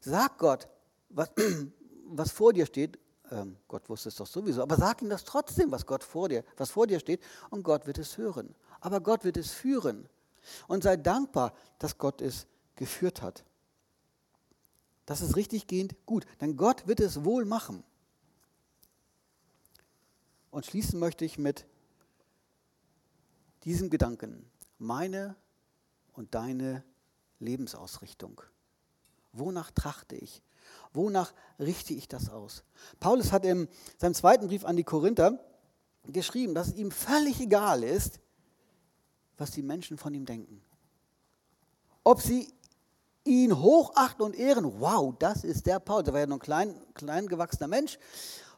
Sag 0.00 0.38
Gott, 0.38 0.66
was, 1.08 1.30
was 2.06 2.30
vor 2.30 2.52
dir 2.52 2.66
steht. 2.66 2.98
Ähm, 3.30 3.56
Gott 3.68 3.88
wusste 3.88 4.08
es 4.08 4.16
doch 4.16 4.26
sowieso, 4.26 4.62
aber 4.62 4.76
sag 4.76 5.02
ihm 5.02 5.08
das 5.08 5.24
trotzdem, 5.24 5.70
was 5.70 5.86
Gott 5.86 6.04
vor 6.04 6.28
dir, 6.28 6.44
was 6.56 6.70
vor 6.70 6.86
dir 6.86 7.00
steht 7.00 7.22
und 7.50 7.62
Gott 7.62 7.86
wird 7.86 7.98
es 7.98 8.18
hören. 8.18 8.54
Aber 8.80 9.00
Gott 9.00 9.24
wird 9.24 9.36
es 9.36 9.52
führen. 9.52 10.08
Und 10.66 10.82
sei 10.82 10.96
dankbar, 10.96 11.54
dass 11.78 11.98
Gott 11.98 12.20
es 12.20 12.46
geführt 12.74 13.22
hat. 13.22 13.44
Das 15.06 15.20
ist 15.20 15.36
richtig 15.36 15.66
gehend 15.66 15.94
gut, 16.06 16.26
denn 16.40 16.56
Gott 16.56 16.86
wird 16.86 17.00
es 17.00 17.24
wohl 17.24 17.44
machen. 17.44 17.84
Und 20.50 20.66
schließen 20.66 20.98
möchte 20.98 21.24
ich 21.24 21.38
mit 21.38 21.66
diesem 23.64 23.88
Gedanken. 23.88 24.50
Meine 24.78 25.36
und 26.12 26.34
deine 26.34 26.84
Lebensausrichtung. 27.38 28.42
Wonach 29.32 29.70
trachte 29.70 30.16
ich? 30.16 30.42
Wonach 30.92 31.32
richte 31.58 31.94
ich 31.94 32.08
das 32.08 32.28
aus? 32.28 32.64
Paulus 33.00 33.32
hat 33.32 33.44
in 33.44 33.68
seinem 33.98 34.14
zweiten 34.14 34.48
Brief 34.48 34.64
an 34.64 34.76
die 34.76 34.84
Korinther 34.84 35.38
geschrieben, 36.04 36.54
dass 36.54 36.68
es 36.68 36.74
ihm 36.74 36.90
völlig 36.90 37.40
egal 37.40 37.82
ist, 37.82 38.20
was 39.38 39.50
die 39.50 39.62
Menschen 39.62 39.98
von 39.98 40.14
ihm 40.14 40.26
denken. 40.26 40.62
Ob 42.04 42.20
sie 42.20 42.52
ihn 43.24 43.56
hochachten 43.56 44.24
und 44.24 44.34
ehren, 44.34 44.80
wow, 44.80 45.14
das 45.18 45.44
ist 45.44 45.66
der 45.66 45.78
Paulus. 45.78 46.08
Er 46.08 46.12
war 46.12 46.20
ja 46.20 46.26
nur 46.26 46.38
ein 46.38 46.42
klein, 46.42 46.82
klein 46.94 47.28
gewachsener 47.28 47.68
Mensch, 47.68 47.98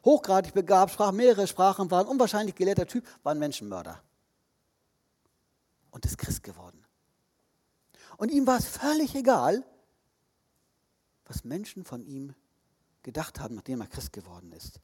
hochgradig 0.03 0.53
begabt, 0.53 0.93
sprach 0.93 1.11
mehrere 1.11 1.47
Sprachen, 1.47 1.89
war 1.91 2.01
ein 2.01 2.07
unwahrscheinlich 2.07 2.55
gelehrter 2.55 2.87
Typ, 2.87 3.05
war 3.23 3.33
ein 3.33 3.39
Menschenmörder. 3.39 4.01
Und 5.91 6.05
ist 6.05 6.17
Christ 6.17 6.43
geworden. 6.43 6.83
Und 8.17 8.31
ihm 8.31 8.47
war 8.47 8.57
es 8.57 8.65
völlig 8.65 9.15
egal, 9.15 9.63
was 11.25 11.43
Menschen 11.43 11.83
von 11.83 12.05
ihm 12.05 12.33
gedacht 13.03 13.39
haben, 13.39 13.55
nachdem 13.55 13.81
er 13.81 13.87
Christ 13.87 14.13
geworden 14.13 14.51
ist. 14.51 14.79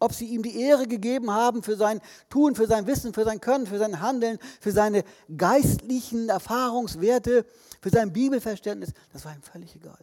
Ob 0.00 0.12
sie 0.12 0.26
ihm 0.26 0.42
die 0.42 0.60
Ehre 0.60 0.86
gegeben 0.86 1.30
haben 1.30 1.62
für 1.62 1.76
sein 1.76 2.00
Tun, 2.28 2.54
für 2.54 2.66
sein 2.66 2.86
Wissen, 2.86 3.12
für 3.12 3.24
sein 3.24 3.40
Können, 3.40 3.66
für 3.66 3.78
sein 3.78 4.00
Handeln, 4.00 4.38
für 4.60 4.70
seine 4.70 5.02
geistlichen 5.36 6.28
Erfahrungswerte, 6.28 7.44
für 7.80 7.90
sein 7.90 8.12
Bibelverständnis, 8.12 8.92
das 9.12 9.24
war 9.24 9.34
ihm 9.34 9.42
völlig 9.42 9.74
egal. 9.74 9.98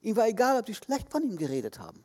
Ihm 0.00 0.16
war 0.16 0.26
egal, 0.26 0.58
ob 0.58 0.66
sie 0.66 0.74
schlecht 0.74 1.10
von 1.10 1.22
ihm 1.22 1.36
geredet 1.36 1.78
haben. 1.78 2.04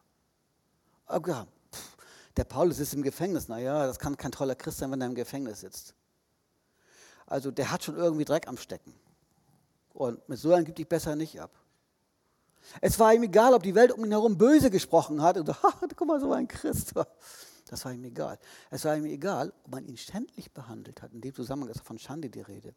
Aber, 1.05 1.47
pff, 1.73 1.95
der 2.35 2.43
Paulus 2.43 2.79
ist 2.79 2.93
im 2.93 3.03
Gefängnis, 3.03 3.47
naja, 3.47 3.85
das 3.85 3.99
kann 3.99 4.17
kein 4.17 4.31
toller 4.31 4.55
Christ 4.55 4.79
sein, 4.79 4.91
wenn 4.91 5.01
er 5.01 5.07
im 5.07 5.15
Gefängnis 5.15 5.61
sitzt. 5.61 5.93
Also 7.27 7.51
der 7.51 7.71
hat 7.71 7.83
schon 7.83 7.95
irgendwie 7.95 8.25
Dreck 8.25 8.47
am 8.47 8.57
Stecken. 8.57 8.93
Und 9.93 10.27
mit 10.27 10.39
so 10.39 10.51
einem 10.53 10.65
gibt 10.65 10.79
dich 10.79 10.87
besser 10.87 11.15
nicht 11.15 11.39
ab. 11.39 11.51
Es 12.80 13.00
war 13.00 13.13
ihm 13.13 13.24
egal, 13.24 13.54
ob 13.54 13.63
die 13.63 13.76
Welt 13.76 13.91
um 13.91 14.06
ihn 14.06 14.12
herum 14.12 14.38
böse 14.38 14.69
gesprochen 14.69 15.21
hat 15.21 15.38
so, 15.38 15.54
guck 15.95 16.08
mal, 16.08 16.19
so 16.19 16.32
ein 16.32 16.47
Christ. 16.47 16.93
Das 17.65 17.86
war 17.86 17.93
ihm 17.93 18.04
egal. 18.04 18.38
Es 18.69 18.86
war 18.86 18.95
ihm 18.95 19.06
egal, 19.06 19.54
ob 19.63 19.71
man 19.71 19.86
ihn 19.86 19.97
schändlich 19.97 20.52
behandelt 20.52 21.02
hat. 21.02 21.13
In 21.13 21.21
dem 21.21 21.34
Zusammenhang 21.34 21.69
ist 21.71 21.82
von 21.82 21.97
Schande 21.97 22.30
die 22.30 22.41
Rede. 22.41 22.76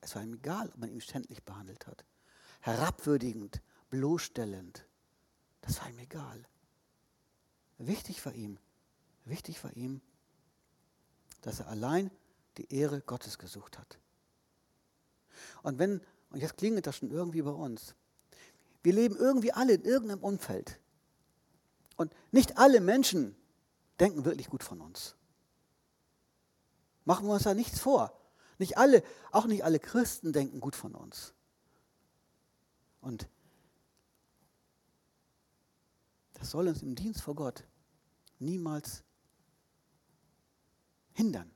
Es 0.00 0.14
war 0.14 0.22
ihm 0.22 0.34
egal, 0.34 0.68
ob 0.68 0.78
man 0.78 0.90
ihn 0.90 1.00
schändlich 1.00 1.42
behandelt 1.42 1.86
hat. 1.86 2.04
Herabwürdigend, 2.60 3.60
bloßstellend. 3.90 4.86
Das 5.60 5.80
war 5.80 5.90
ihm 5.90 5.98
egal. 5.98 6.44
Wichtig 7.78 8.24
war 8.26 8.34
ihm, 8.34 8.58
wichtig 9.24 9.62
war 9.64 9.74
ihm, 9.74 10.02
dass 11.42 11.60
er 11.60 11.68
allein 11.68 12.10
die 12.58 12.72
Ehre 12.74 13.00
Gottes 13.00 13.38
gesucht 13.38 13.78
hat. 13.78 13.98
Und 15.62 15.78
wenn 15.78 16.02
und 16.30 16.40
jetzt 16.40 16.56
klingelt 16.56 16.86
das 16.86 16.96
schon 16.96 17.10
irgendwie 17.10 17.42
bei 17.42 17.50
uns. 17.50 17.94
Wir 18.82 18.92
leben 18.92 19.16
irgendwie 19.16 19.52
alle 19.52 19.74
in 19.74 19.84
irgendeinem 19.84 20.22
Umfeld. 20.22 20.80
Und 21.96 22.14
nicht 22.30 22.56
alle 22.58 22.80
Menschen 22.80 23.36
denken 23.98 24.24
wirklich 24.24 24.48
gut 24.48 24.62
von 24.62 24.80
uns. 24.80 25.16
Machen 27.04 27.26
wir 27.26 27.34
uns 27.34 27.42
da 27.42 27.54
nichts 27.54 27.80
vor. 27.80 28.18
Nicht 28.58 28.78
alle, 28.78 29.02
auch 29.32 29.46
nicht 29.46 29.64
alle 29.64 29.78
Christen 29.78 30.32
denken 30.32 30.60
gut 30.60 30.76
von 30.76 30.94
uns. 30.94 31.34
Und 33.00 33.28
das 36.34 36.50
soll 36.50 36.68
uns 36.68 36.82
im 36.82 36.94
Dienst 36.94 37.22
vor 37.22 37.34
Gott 37.34 37.64
niemals 38.38 39.02
hindern. 41.12 41.50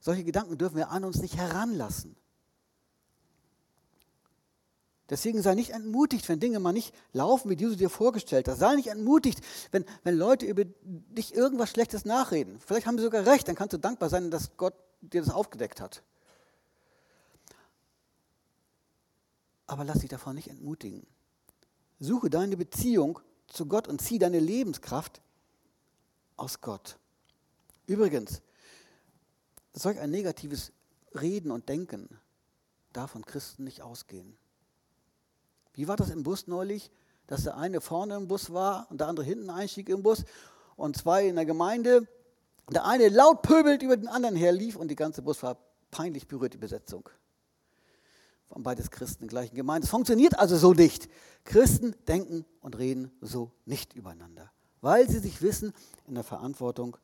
Solche 0.00 0.24
Gedanken 0.24 0.58
dürfen 0.58 0.76
wir 0.76 0.90
an 0.90 1.04
uns 1.04 1.20
nicht 1.20 1.36
heranlassen. 1.36 2.16
Deswegen 5.08 5.40
sei 5.40 5.54
nicht 5.54 5.70
entmutigt, 5.70 6.28
wenn 6.28 6.40
Dinge 6.40 6.58
mal 6.58 6.72
nicht 6.72 6.92
laufen, 7.12 7.48
wie 7.48 7.56
du 7.56 7.76
dir 7.76 7.90
vorgestellt 7.90 8.48
hast. 8.48 8.58
Sei 8.58 8.74
nicht 8.74 8.88
entmutigt, 8.88 9.40
wenn, 9.70 9.84
wenn 10.02 10.16
Leute 10.16 10.46
über 10.46 10.64
dich 10.64 11.34
irgendwas 11.34 11.70
Schlechtes 11.70 12.04
nachreden. 12.04 12.58
Vielleicht 12.58 12.86
haben 12.86 12.98
sie 12.98 13.04
sogar 13.04 13.24
recht, 13.24 13.46
dann 13.46 13.54
kannst 13.54 13.72
du 13.72 13.78
dankbar 13.78 14.08
sein, 14.08 14.30
dass 14.30 14.56
Gott 14.56 14.74
dir 15.00 15.22
das 15.22 15.32
aufgedeckt 15.32 15.80
hat. 15.80 16.02
Aber 19.68 19.84
lass 19.84 20.00
dich 20.00 20.10
davon 20.10 20.34
nicht 20.34 20.48
entmutigen. 20.48 21.06
Suche 22.00 22.28
deine 22.28 22.56
Beziehung 22.56 23.20
zu 23.46 23.66
Gott 23.66 23.86
und 23.86 24.00
zieh 24.00 24.18
deine 24.18 24.40
Lebenskraft 24.40 25.20
aus 26.36 26.60
Gott. 26.60 26.98
Übrigens, 27.86 28.42
solch 29.72 29.98
ein 30.00 30.10
negatives 30.10 30.72
Reden 31.14 31.50
und 31.52 31.68
Denken 31.68 32.08
darf 32.92 33.12
von 33.12 33.24
Christen 33.24 33.64
nicht 33.64 33.82
ausgehen. 33.82 34.36
Wie 35.76 35.86
war 35.86 35.96
das 35.96 36.10
im 36.10 36.22
Bus 36.22 36.46
neulich, 36.46 36.90
dass 37.26 37.44
der 37.44 37.56
eine 37.56 37.80
vorne 37.80 38.16
im 38.16 38.28
Bus 38.28 38.52
war 38.52 38.86
und 38.90 39.00
der 39.00 39.08
andere 39.08 39.24
hinten 39.24 39.50
einstieg 39.50 39.88
im 39.88 40.02
Bus 40.02 40.24
und 40.76 40.96
zwei 40.96 41.28
in 41.28 41.36
der 41.36 41.44
Gemeinde, 41.44 42.08
der 42.70 42.84
eine 42.84 43.08
laut 43.08 43.42
pöbelt 43.42 43.82
über 43.82 43.96
den 43.96 44.08
anderen 44.08 44.36
herlief 44.36 44.76
und 44.76 44.88
die 44.88 44.96
ganze 44.96 45.22
Bus 45.22 45.42
war 45.42 45.58
peinlich 45.90 46.26
berührt, 46.26 46.54
die 46.54 46.58
Besetzung. 46.58 47.08
Von 48.46 48.62
beides 48.62 48.90
Christen 48.90 49.28
gleichen 49.28 49.54
Gemeinden. 49.54 49.84
Es 49.84 49.90
funktioniert 49.90 50.38
also 50.38 50.56
so 50.56 50.72
nicht. 50.72 51.08
Christen 51.44 51.94
denken 52.08 52.44
und 52.60 52.78
reden 52.78 53.10
so 53.20 53.52
nicht 53.66 53.94
übereinander, 53.94 54.50
weil 54.80 55.08
sie 55.08 55.18
sich 55.18 55.42
wissen 55.42 55.74
in 56.06 56.14
der 56.14 56.24
Verantwortung 56.24 56.96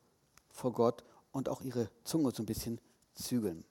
vor 0.49 0.73
Gott 0.73 1.03
und 1.31 1.47
auch 1.47 1.61
ihre 1.61 1.89
Zunge 2.03 2.31
so 2.33 2.43
ein 2.43 2.45
bisschen 2.45 2.79
zügeln. 3.13 3.65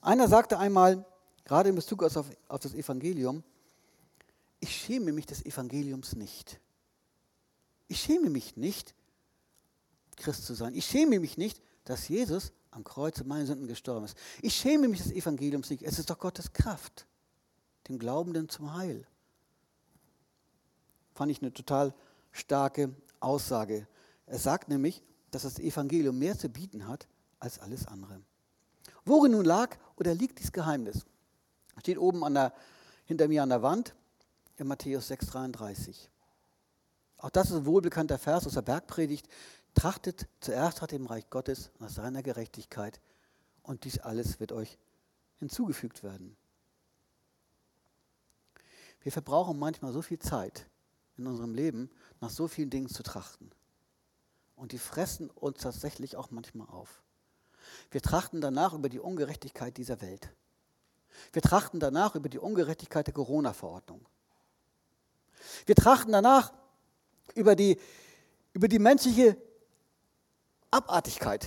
Einer 0.00 0.28
sagte 0.28 0.58
einmal, 0.58 1.04
gerade 1.44 1.68
in 1.68 1.74
Bezug 1.74 2.02
auf, 2.02 2.16
auf 2.16 2.60
das 2.60 2.74
Evangelium, 2.74 3.42
ich 4.60 4.76
schäme 4.76 5.12
mich 5.12 5.26
des 5.26 5.44
Evangeliums 5.44 6.14
nicht. 6.16 6.60
Ich 7.86 8.00
schäme 8.00 8.30
mich 8.30 8.56
nicht, 8.56 8.94
Christ 10.16 10.44
zu 10.44 10.54
sein. 10.54 10.74
Ich 10.74 10.86
schäme 10.86 11.20
mich 11.20 11.38
nicht, 11.38 11.62
dass 11.84 12.08
Jesus 12.08 12.52
am 12.70 12.84
Kreuz 12.84 13.22
meine 13.24 13.46
Sünden 13.46 13.66
gestorben 13.66 14.04
ist. 14.04 14.16
Ich 14.42 14.54
schäme 14.54 14.88
mich 14.88 15.02
des 15.02 15.12
Evangeliums 15.12 15.70
nicht. 15.70 15.82
Es 15.82 15.98
ist 15.98 16.10
doch 16.10 16.18
Gottes 16.18 16.52
Kraft, 16.52 17.06
dem 17.88 17.98
Glaubenden 17.98 18.48
zum 18.48 18.74
Heil. 18.74 19.06
Fand 21.14 21.32
ich 21.32 21.40
eine 21.40 21.52
total 21.52 21.94
starke 22.32 22.94
Aussage. 23.20 23.86
Er 24.26 24.38
sagt 24.38 24.68
nämlich, 24.68 25.02
dass 25.30 25.42
das 25.42 25.58
Evangelium 25.58 26.18
mehr 26.18 26.38
zu 26.38 26.48
bieten 26.48 26.86
hat 26.86 27.08
als 27.38 27.58
alles 27.58 27.86
andere. 27.86 28.20
Worin 29.04 29.32
nun 29.32 29.44
lag 29.44 29.76
oder 29.96 30.14
liegt 30.14 30.38
dieses 30.38 30.52
Geheimnis? 30.52 31.06
Steht 31.80 31.98
oben 31.98 32.24
an 32.24 32.34
der, 32.34 32.52
hinter 33.06 33.28
mir 33.28 33.42
an 33.42 33.48
der 33.48 33.62
Wand 33.62 33.94
in 34.58 34.66
Matthäus 34.66 35.10
6,33. 35.10 36.08
Auch 37.18 37.30
das 37.30 37.50
ist 37.50 37.56
ein 37.56 37.66
wohlbekannter 37.66 38.18
Vers 38.18 38.46
aus 38.46 38.54
der 38.54 38.62
Bergpredigt. 38.62 39.28
Trachtet 39.74 40.28
zuerst 40.40 40.80
nach 40.80 40.88
dem 40.88 41.06
Reich 41.06 41.28
Gottes, 41.30 41.70
nach 41.78 41.90
seiner 41.90 42.22
Gerechtigkeit, 42.22 43.00
und 43.62 43.84
dies 43.84 43.98
alles 43.98 44.40
wird 44.40 44.52
euch 44.52 44.78
hinzugefügt 45.38 46.02
werden. 46.02 46.36
Wir 49.00 49.12
verbrauchen 49.12 49.58
manchmal 49.58 49.92
so 49.92 50.02
viel 50.02 50.18
Zeit 50.18 50.66
in 51.16 51.26
unserem 51.26 51.54
Leben, 51.54 51.90
nach 52.20 52.30
so 52.30 52.48
vielen 52.48 52.70
Dingen 52.70 52.88
zu 52.88 53.02
trachten. 53.02 53.50
Und 54.56 54.72
die 54.72 54.78
fressen 54.78 55.30
uns 55.30 55.60
tatsächlich 55.60 56.16
auch 56.16 56.30
manchmal 56.30 56.68
auf. 56.68 57.02
Wir 57.90 58.00
trachten 58.00 58.40
danach 58.40 58.72
über 58.72 58.88
die 58.88 59.00
Ungerechtigkeit 59.00 59.76
dieser 59.76 60.00
Welt. 60.00 60.32
Wir 61.32 61.42
trachten 61.42 61.80
danach 61.80 62.14
über 62.14 62.28
die 62.28 62.38
Ungerechtigkeit 62.38 63.06
der 63.06 63.14
Corona-Verordnung. 63.14 64.04
Wir 65.66 65.74
trachten 65.74 66.12
danach 66.12 66.52
über 67.34 67.54
die, 67.56 67.78
über 68.52 68.68
die 68.68 68.78
menschliche 68.78 69.36
Abartigkeit 70.70 71.46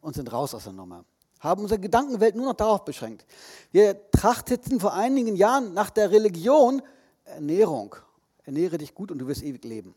und 0.00 0.14
sind 0.14 0.32
raus 0.32 0.54
aus 0.54 0.64
der 0.64 0.72
Nummer. 0.72 1.04
Haben 1.40 1.62
unsere 1.62 1.80
Gedankenwelt 1.80 2.36
nur 2.36 2.46
noch 2.46 2.54
darauf 2.54 2.84
beschränkt. 2.84 3.26
Wir 3.70 4.10
trachteten 4.10 4.80
vor 4.80 4.94
einigen 4.94 5.36
Jahren 5.36 5.74
nach 5.74 5.90
der 5.90 6.10
Religion 6.10 6.82
Ernährung. 7.24 7.96
Ernähre 8.44 8.78
dich 8.78 8.94
gut 8.94 9.10
und 9.10 9.18
du 9.18 9.26
wirst 9.26 9.42
ewig 9.42 9.64
leben. 9.64 9.94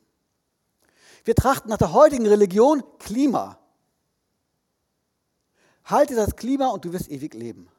Wir 1.24 1.36
trachten 1.36 1.70
nach 1.70 1.78
der 1.78 1.94
heutigen 1.94 2.26
Religion 2.26 2.84
Klima. 3.00 3.60
Halte 5.86 6.16
das 6.16 6.36
Klima 6.36 6.68
und 6.68 6.86
du 6.86 6.94
wirst 6.94 7.10
ewig 7.10 7.34
leben 7.34 7.70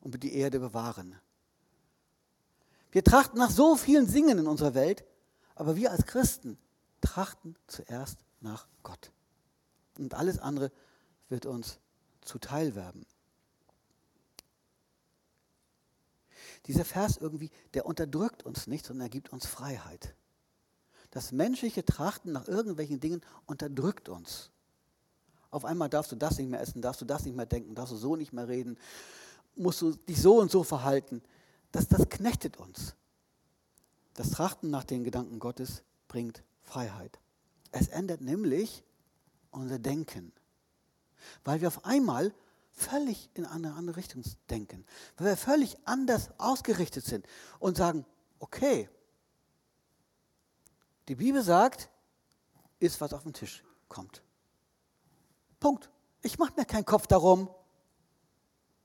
und 0.00 0.22
die 0.22 0.34
Erde 0.34 0.60
bewahren. 0.60 1.16
Wir 2.90 3.04
trachten 3.04 3.38
nach 3.38 3.50
so 3.50 3.76
vielen 3.76 4.06
Singen 4.06 4.38
in 4.38 4.46
unserer 4.46 4.74
Welt, 4.74 5.04
aber 5.54 5.76
wir 5.76 5.90
als 5.90 6.06
Christen 6.06 6.58
trachten 7.00 7.56
zuerst 7.66 8.18
nach 8.40 8.66
Gott. 8.82 9.10
Und 9.98 10.14
alles 10.14 10.38
andere 10.38 10.70
wird 11.28 11.46
uns 11.46 11.78
zuteil 12.22 12.74
werden. 12.74 13.04
Dieser 16.66 16.84
Vers 16.84 17.16
irgendwie, 17.16 17.50
der 17.74 17.86
unterdrückt 17.86 18.44
uns 18.44 18.66
nicht, 18.66 18.86
sondern 18.86 19.06
er 19.06 19.10
gibt 19.10 19.32
uns 19.32 19.46
Freiheit. 19.46 20.14
Das 21.10 21.32
menschliche 21.32 21.84
Trachten 21.84 22.32
nach 22.32 22.46
irgendwelchen 22.46 23.00
Dingen 23.00 23.22
unterdrückt 23.46 24.08
uns. 24.08 24.50
Auf 25.50 25.64
einmal 25.64 25.88
darfst 25.88 26.12
du 26.12 26.16
das 26.16 26.36
nicht 26.38 26.50
mehr 26.50 26.60
essen, 26.60 26.82
darfst 26.82 27.00
du 27.00 27.06
das 27.06 27.24
nicht 27.24 27.34
mehr 27.34 27.46
denken, 27.46 27.74
darfst 27.74 27.92
du 27.92 27.96
so 27.96 28.16
nicht 28.16 28.32
mehr 28.34 28.48
reden, 28.48 28.78
musst 29.56 29.80
du 29.80 29.92
dich 29.92 30.20
so 30.20 30.38
und 30.38 30.50
so 30.50 30.62
verhalten. 30.62 31.22
Das, 31.72 31.88
das 31.88 32.08
knechtet 32.08 32.56
uns. 32.56 32.94
Das 34.14 34.30
Trachten 34.30 34.70
nach 34.70 34.84
den 34.84 35.04
Gedanken 35.04 35.38
Gottes 35.38 35.82
bringt 36.08 36.42
Freiheit. 36.62 37.18
Es 37.70 37.88
ändert 37.88 38.20
nämlich 38.20 38.82
unser 39.50 39.78
Denken, 39.78 40.32
weil 41.44 41.60
wir 41.60 41.68
auf 41.68 41.84
einmal 41.84 42.34
völlig 42.70 43.30
in 43.34 43.44
eine 43.44 43.74
andere 43.74 43.96
Richtung 43.96 44.22
denken, 44.50 44.84
weil 45.16 45.28
wir 45.28 45.36
völlig 45.36 45.76
anders 45.84 46.30
ausgerichtet 46.38 47.04
sind 47.04 47.26
und 47.58 47.76
sagen, 47.76 48.06
okay, 48.38 48.88
die 51.08 51.16
Bibel 51.16 51.42
sagt, 51.42 51.90
ist 52.80 53.00
was 53.00 53.12
auf 53.12 53.22
den 53.22 53.32
Tisch 53.32 53.64
kommt. 53.88 54.22
Punkt. 55.60 55.90
Ich 56.22 56.38
mache 56.38 56.52
mir 56.56 56.64
keinen 56.64 56.84
Kopf 56.84 57.06
darum, 57.06 57.48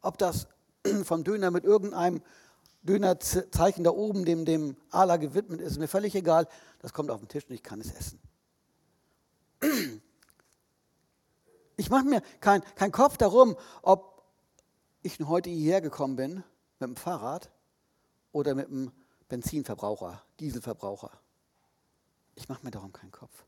ob 0.02 0.18
das 0.18 0.48
vom 1.04 1.24
Döner 1.24 1.52
mit 1.52 1.64
irgendeinem 1.64 2.22
Dönerzeichen 2.84 3.84
da 3.84 3.92
oben 3.92 4.26
dem, 4.26 4.46
dem 4.46 4.76
Allah 4.92 5.18
gewidmet 5.18 5.62
ist, 5.62 5.80
mir 5.80 5.88
völlig 5.88 6.16
egal. 6.16 6.48
Das 6.80 6.94
kommt 6.94 7.10
auf 7.10 7.20
den 7.20 7.30
Tisch 7.30 7.46
und 7.48 7.56
ich 7.56 7.64
kann 7.64 7.82
es 7.82 7.92
essen. 7.92 8.20
Ich 11.76 11.90
mache 11.90 12.06
mir 12.06 12.22
keinen 12.40 12.64
kein 12.76 12.92
Kopf 12.92 13.18
darum, 13.18 13.58
ob 13.82 14.24
ich 15.02 15.20
heute 15.20 15.50
hierher 15.50 15.82
gekommen 15.82 16.16
bin 16.16 16.36
mit 16.80 16.88
dem 16.88 16.96
Fahrrad 16.96 17.50
oder 18.32 18.54
mit 18.54 18.68
dem 18.68 18.92
Benzinverbraucher, 19.28 20.22
Dieselverbraucher. 20.40 21.10
Ich 22.36 22.48
mache 22.48 22.64
mir 22.64 22.70
darum 22.70 22.94
keinen 22.94 23.12
Kopf, 23.12 23.44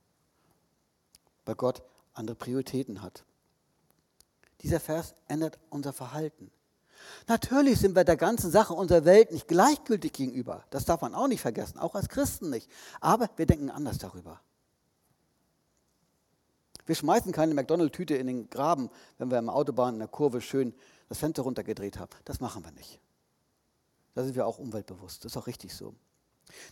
weil 1.45 1.53
Gott 1.53 1.83
andere 2.13 2.35
Prioritäten 2.35 3.03
hat. 3.03 3.23
Dieser 4.61 4.79
Vers 4.79 5.13
ändert 5.27 5.59
unser 5.69 5.93
Verhalten. 5.93 6.51
Natürlich 7.27 7.79
sind 7.79 7.95
wir 7.95 8.03
der 8.03 8.17
ganzen 8.17 8.51
Sache 8.51 8.73
unserer 8.73 9.05
Welt 9.05 9.31
nicht 9.31 9.47
gleichgültig 9.47 10.13
gegenüber. 10.13 10.63
Das 10.69 10.85
darf 10.85 11.01
man 11.01 11.15
auch 11.15 11.27
nicht 11.27 11.41
vergessen, 11.41 11.79
auch 11.79 11.95
als 11.95 12.09
Christen 12.09 12.49
nicht. 12.49 12.69
Aber 13.01 13.29
wir 13.35 13.45
denken 13.45 13.69
anders 13.69 13.97
darüber. 13.97 14.41
Wir 16.85 16.95
schmeißen 16.95 17.31
keine 17.31 17.53
McDonald-Tüte 17.53 18.15
in 18.15 18.27
den 18.27 18.49
Graben, 18.49 18.89
wenn 19.17 19.31
wir 19.31 19.39
im 19.39 19.49
Autobahn 19.49 19.95
in 19.95 19.99
der 19.99 20.07
Kurve 20.07 20.41
schön 20.41 20.73
das 21.09 21.17
Fenster 21.17 21.43
runtergedreht 21.43 21.99
haben. 21.99 22.11
Das 22.25 22.39
machen 22.39 22.63
wir 22.63 22.71
nicht. 22.71 22.99
Da 24.13 24.23
sind 24.23 24.35
wir 24.35 24.45
auch 24.45 24.59
umweltbewusst. 24.59 25.25
Das 25.25 25.33
ist 25.33 25.37
auch 25.37 25.47
richtig 25.47 25.73
so. 25.73 25.95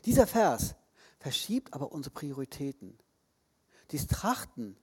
Dieser 0.06 0.28
Vers 0.28 0.76
verschiebt 1.20 1.74
aber 1.74 1.92
unsere 1.92 2.14
Prioritäten. 2.14 2.98
Dies 3.92 4.08
Trachten 4.08 4.78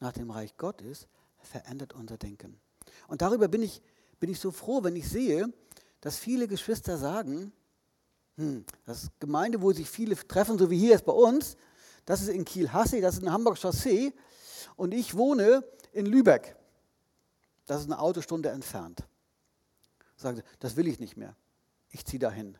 nach 0.00 0.12
dem 0.12 0.30
Reich 0.30 0.56
Gottes 0.56 1.06
verändert 1.38 1.92
unser 1.92 2.18
Denken. 2.18 2.60
Und 3.08 3.22
darüber 3.22 3.48
bin 3.48 3.62
ich, 3.62 3.82
bin 4.20 4.30
ich 4.30 4.38
so 4.38 4.50
froh, 4.50 4.84
wenn 4.84 4.94
ich 4.94 5.08
sehe, 5.08 5.52
dass 6.00 6.18
viele 6.18 6.46
Geschwister 6.46 6.96
sagen, 6.96 7.52
hm, 8.36 8.64
das 8.84 9.10
Gemeinde, 9.18 9.60
wo 9.60 9.72
sich 9.72 9.88
viele 9.88 10.14
treffen, 10.14 10.58
so 10.58 10.70
wie 10.70 10.78
hier 10.78 10.94
ist 10.94 11.04
bei 11.04 11.12
uns, 11.12 11.56
das 12.04 12.22
ist 12.22 12.28
in 12.28 12.44
Kiel-Hassig, 12.44 13.02
das 13.02 13.16
ist 13.16 13.22
in 13.22 13.32
Hamburg-Chaussee 13.32 14.12
und 14.76 14.92
ich 14.92 15.16
wohne 15.16 15.64
in 15.92 16.06
Lübeck. 16.06 16.56
Das 17.66 17.80
ist 17.80 17.86
eine 17.86 17.98
Autostunde 17.98 18.50
entfernt. 18.50 19.04
Sagen 20.16 20.36
sie, 20.36 20.42
das 20.58 20.76
will 20.76 20.86
ich 20.88 21.00
nicht 21.00 21.16
mehr. 21.16 21.36
Ich 21.90 22.04
ziehe 22.04 22.18
dahin. 22.18 22.58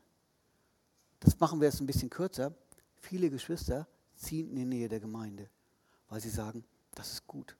Das 1.20 1.38
machen 1.38 1.60
wir 1.60 1.68
jetzt 1.68 1.80
ein 1.80 1.86
bisschen 1.86 2.10
kürzer. 2.10 2.54
Viele 2.96 3.30
Geschwister 3.30 3.86
ziehen 4.16 4.50
in 4.50 4.56
die 4.56 4.64
Nähe 4.64 4.88
der 4.88 5.00
Gemeinde, 5.00 5.48
weil 6.08 6.20
sie 6.20 6.30
sagen, 6.30 6.64
das 6.94 7.12
ist 7.12 7.26
gut. 7.26 7.56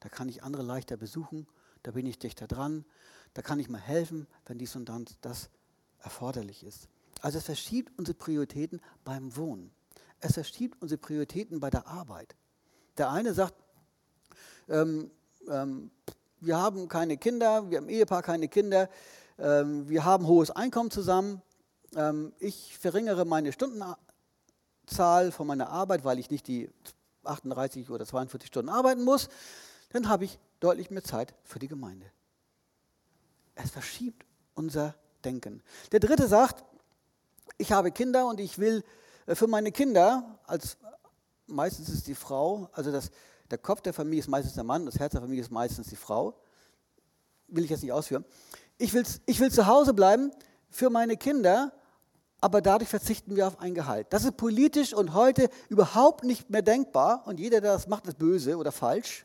Da 0.00 0.08
kann 0.08 0.28
ich 0.28 0.42
andere 0.42 0.62
leichter 0.62 0.96
besuchen, 0.96 1.46
da 1.82 1.92
bin 1.92 2.06
ich 2.06 2.18
dichter 2.18 2.46
dran, 2.46 2.84
da 3.34 3.42
kann 3.42 3.58
ich 3.58 3.68
mal 3.68 3.80
helfen, 3.80 4.26
wenn 4.46 4.58
dies 4.58 4.76
und 4.76 4.88
dann 4.88 5.06
das 5.20 5.50
erforderlich 6.02 6.64
ist. 6.64 6.88
Also 7.20 7.38
es 7.38 7.44
verschiebt 7.44 7.92
unsere 7.98 8.16
Prioritäten 8.16 8.80
beim 9.04 9.36
Wohnen. 9.36 9.70
Es 10.20 10.34
verschiebt 10.34 10.80
unsere 10.80 10.98
Prioritäten 10.98 11.60
bei 11.60 11.70
der 11.70 11.86
Arbeit. 11.86 12.34
Der 12.98 13.10
eine 13.10 13.32
sagt, 13.32 13.54
ähm, 14.68 15.10
ähm, 15.48 15.90
wir 16.40 16.58
haben 16.58 16.88
keine 16.88 17.16
Kinder, 17.16 17.70
wir 17.70 17.78
haben 17.78 17.88
Ehepaar 17.88 18.22
keine 18.22 18.48
Kinder, 18.48 18.88
ähm, 19.38 19.88
wir 19.88 20.04
haben 20.04 20.26
hohes 20.26 20.50
Einkommen 20.50 20.90
zusammen, 20.90 21.40
ähm, 21.96 22.32
ich 22.38 22.76
verringere 22.78 23.24
meine 23.24 23.52
Stundenzahl 23.52 25.32
von 25.32 25.46
meiner 25.46 25.70
Arbeit, 25.70 26.04
weil 26.04 26.18
ich 26.18 26.30
nicht 26.30 26.46
die 26.48 26.70
38 27.24 27.90
oder 27.90 28.04
42 28.04 28.48
Stunden 28.48 28.68
arbeiten 28.68 29.04
muss, 29.04 29.28
dann 29.90 30.08
habe 30.08 30.24
ich 30.24 30.38
deutlich 30.60 30.90
mehr 30.90 31.04
Zeit 31.04 31.34
für 31.44 31.58
die 31.58 31.68
Gemeinde. 31.68 32.06
Es 33.54 33.70
verschiebt 33.70 34.24
unser 34.54 34.94
Denken. 35.24 35.62
Der 35.92 36.00
dritte 36.00 36.26
sagt, 36.26 36.64
ich 37.58 37.72
habe 37.72 37.92
Kinder 37.92 38.26
und 38.26 38.40
ich 38.40 38.58
will 38.58 38.82
äh, 39.26 39.34
für 39.34 39.46
meine 39.46 39.72
Kinder, 39.72 40.38
als 40.46 40.76
meistens 41.46 41.88
ist 41.88 42.06
die 42.06 42.14
Frau, 42.14 42.68
also 42.72 42.90
das, 42.90 43.10
der 43.50 43.58
Kopf 43.58 43.82
der 43.82 43.92
Familie 43.92 44.20
ist 44.20 44.28
meistens 44.28 44.54
der 44.54 44.64
Mann, 44.64 44.86
das 44.86 44.98
Herz 44.98 45.12
der 45.12 45.20
Familie 45.20 45.42
ist 45.42 45.50
meistens 45.50 45.88
die 45.88 45.96
Frau, 45.96 46.40
will 47.48 47.64
ich 47.64 47.70
jetzt 47.70 47.82
nicht 47.82 47.92
ausführen. 47.92 48.24
Ich 48.78 48.92
will, 48.94 49.04
ich 49.26 49.38
will 49.40 49.52
zu 49.52 49.66
Hause 49.66 49.94
bleiben 49.94 50.32
für 50.70 50.90
meine 50.90 51.16
Kinder, 51.16 51.72
aber 52.40 52.60
dadurch 52.60 52.88
verzichten 52.88 53.36
wir 53.36 53.46
auf 53.46 53.60
ein 53.60 53.74
Gehalt. 53.74 54.08
Das 54.10 54.24
ist 54.24 54.36
politisch 54.36 54.94
und 54.94 55.14
heute 55.14 55.48
überhaupt 55.68 56.24
nicht 56.24 56.50
mehr 56.50 56.62
denkbar 56.62 57.22
und 57.26 57.38
jeder, 57.38 57.60
der 57.60 57.74
das 57.74 57.86
macht, 57.86 58.06
ist 58.06 58.18
böse 58.18 58.56
oder 58.56 58.72
falsch. 58.72 59.24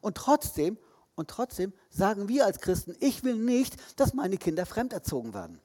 Und 0.00 0.16
trotzdem, 0.16 0.78
und 1.22 1.30
trotzdem 1.30 1.72
sagen 1.88 2.26
wir 2.26 2.44
als 2.46 2.58
Christen, 2.58 2.96
ich 2.98 3.22
will 3.22 3.36
nicht, 3.36 3.76
dass 3.94 4.12
meine 4.12 4.38
Kinder 4.38 4.66
fremderzogen 4.66 5.32
werden. 5.34 5.60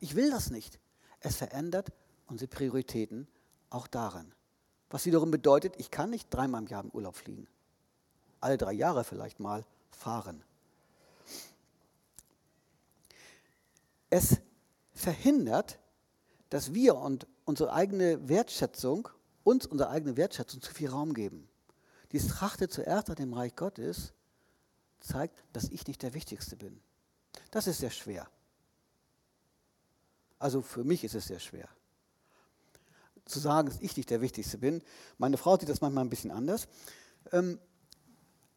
Ich 0.00 0.16
will 0.16 0.32
das 0.32 0.50
nicht. 0.50 0.80
Es 1.20 1.36
verändert 1.36 1.92
unsere 2.26 2.48
Prioritäten 2.48 3.28
auch 3.70 3.86
darin. 3.86 4.34
Was 4.90 5.06
wiederum 5.06 5.30
bedeutet, 5.30 5.74
ich 5.78 5.92
kann 5.92 6.10
nicht 6.10 6.26
dreimal 6.28 6.62
im 6.62 6.66
Jahr 6.66 6.82
im 6.82 6.90
Urlaub 6.90 7.14
fliegen. 7.14 7.46
Alle 8.40 8.58
drei 8.58 8.72
Jahre 8.72 9.04
vielleicht 9.04 9.38
mal 9.38 9.64
fahren. 9.92 10.42
Es 14.10 14.38
verhindert, 14.92 15.78
dass 16.50 16.74
wir 16.74 16.96
und 16.96 17.28
unsere 17.44 17.72
eigene 17.72 18.28
Wertschätzung, 18.28 19.08
uns 19.44 19.66
unsere 19.66 19.90
eigene 19.90 20.16
Wertschätzung 20.16 20.60
zu 20.60 20.74
viel 20.74 20.90
Raum 20.90 21.14
geben. 21.14 21.48
Dies 22.12 22.28
Trachte 22.28 22.68
zuerst 22.68 23.08
nach 23.08 23.14
dem 23.14 23.32
Reich 23.32 23.56
Gottes 23.56 24.12
zeigt, 25.00 25.42
dass 25.52 25.64
ich 25.70 25.86
nicht 25.86 26.02
der 26.02 26.14
Wichtigste 26.14 26.56
bin. 26.56 26.80
Das 27.50 27.66
ist 27.66 27.78
sehr 27.78 27.90
schwer. 27.90 28.28
Also 30.38 30.62
für 30.62 30.84
mich 30.84 31.04
ist 31.04 31.14
es 31.14 31.26
sehr 31.26 31.38
schwer. 31.38 31.68
Zu 33.24 33.38
sagen, 33.38 33.68
dass 33.68 33.80
ich 33.80 33.96
nicht 33.96 34.10
der 34.10 34.20
Wichtigste 34.20 34.58
bin. 34.58 34.82
Meine 35.16 35.36
Frau 35.36 35.56
sieht 35.56 35.68
das 35.68 35.80
manchmal 35.80 36.04
ein 36.04 36.10
bisschen 36.10 36.32
anders. 36.32 36.66
Ähm, 37.30 37.58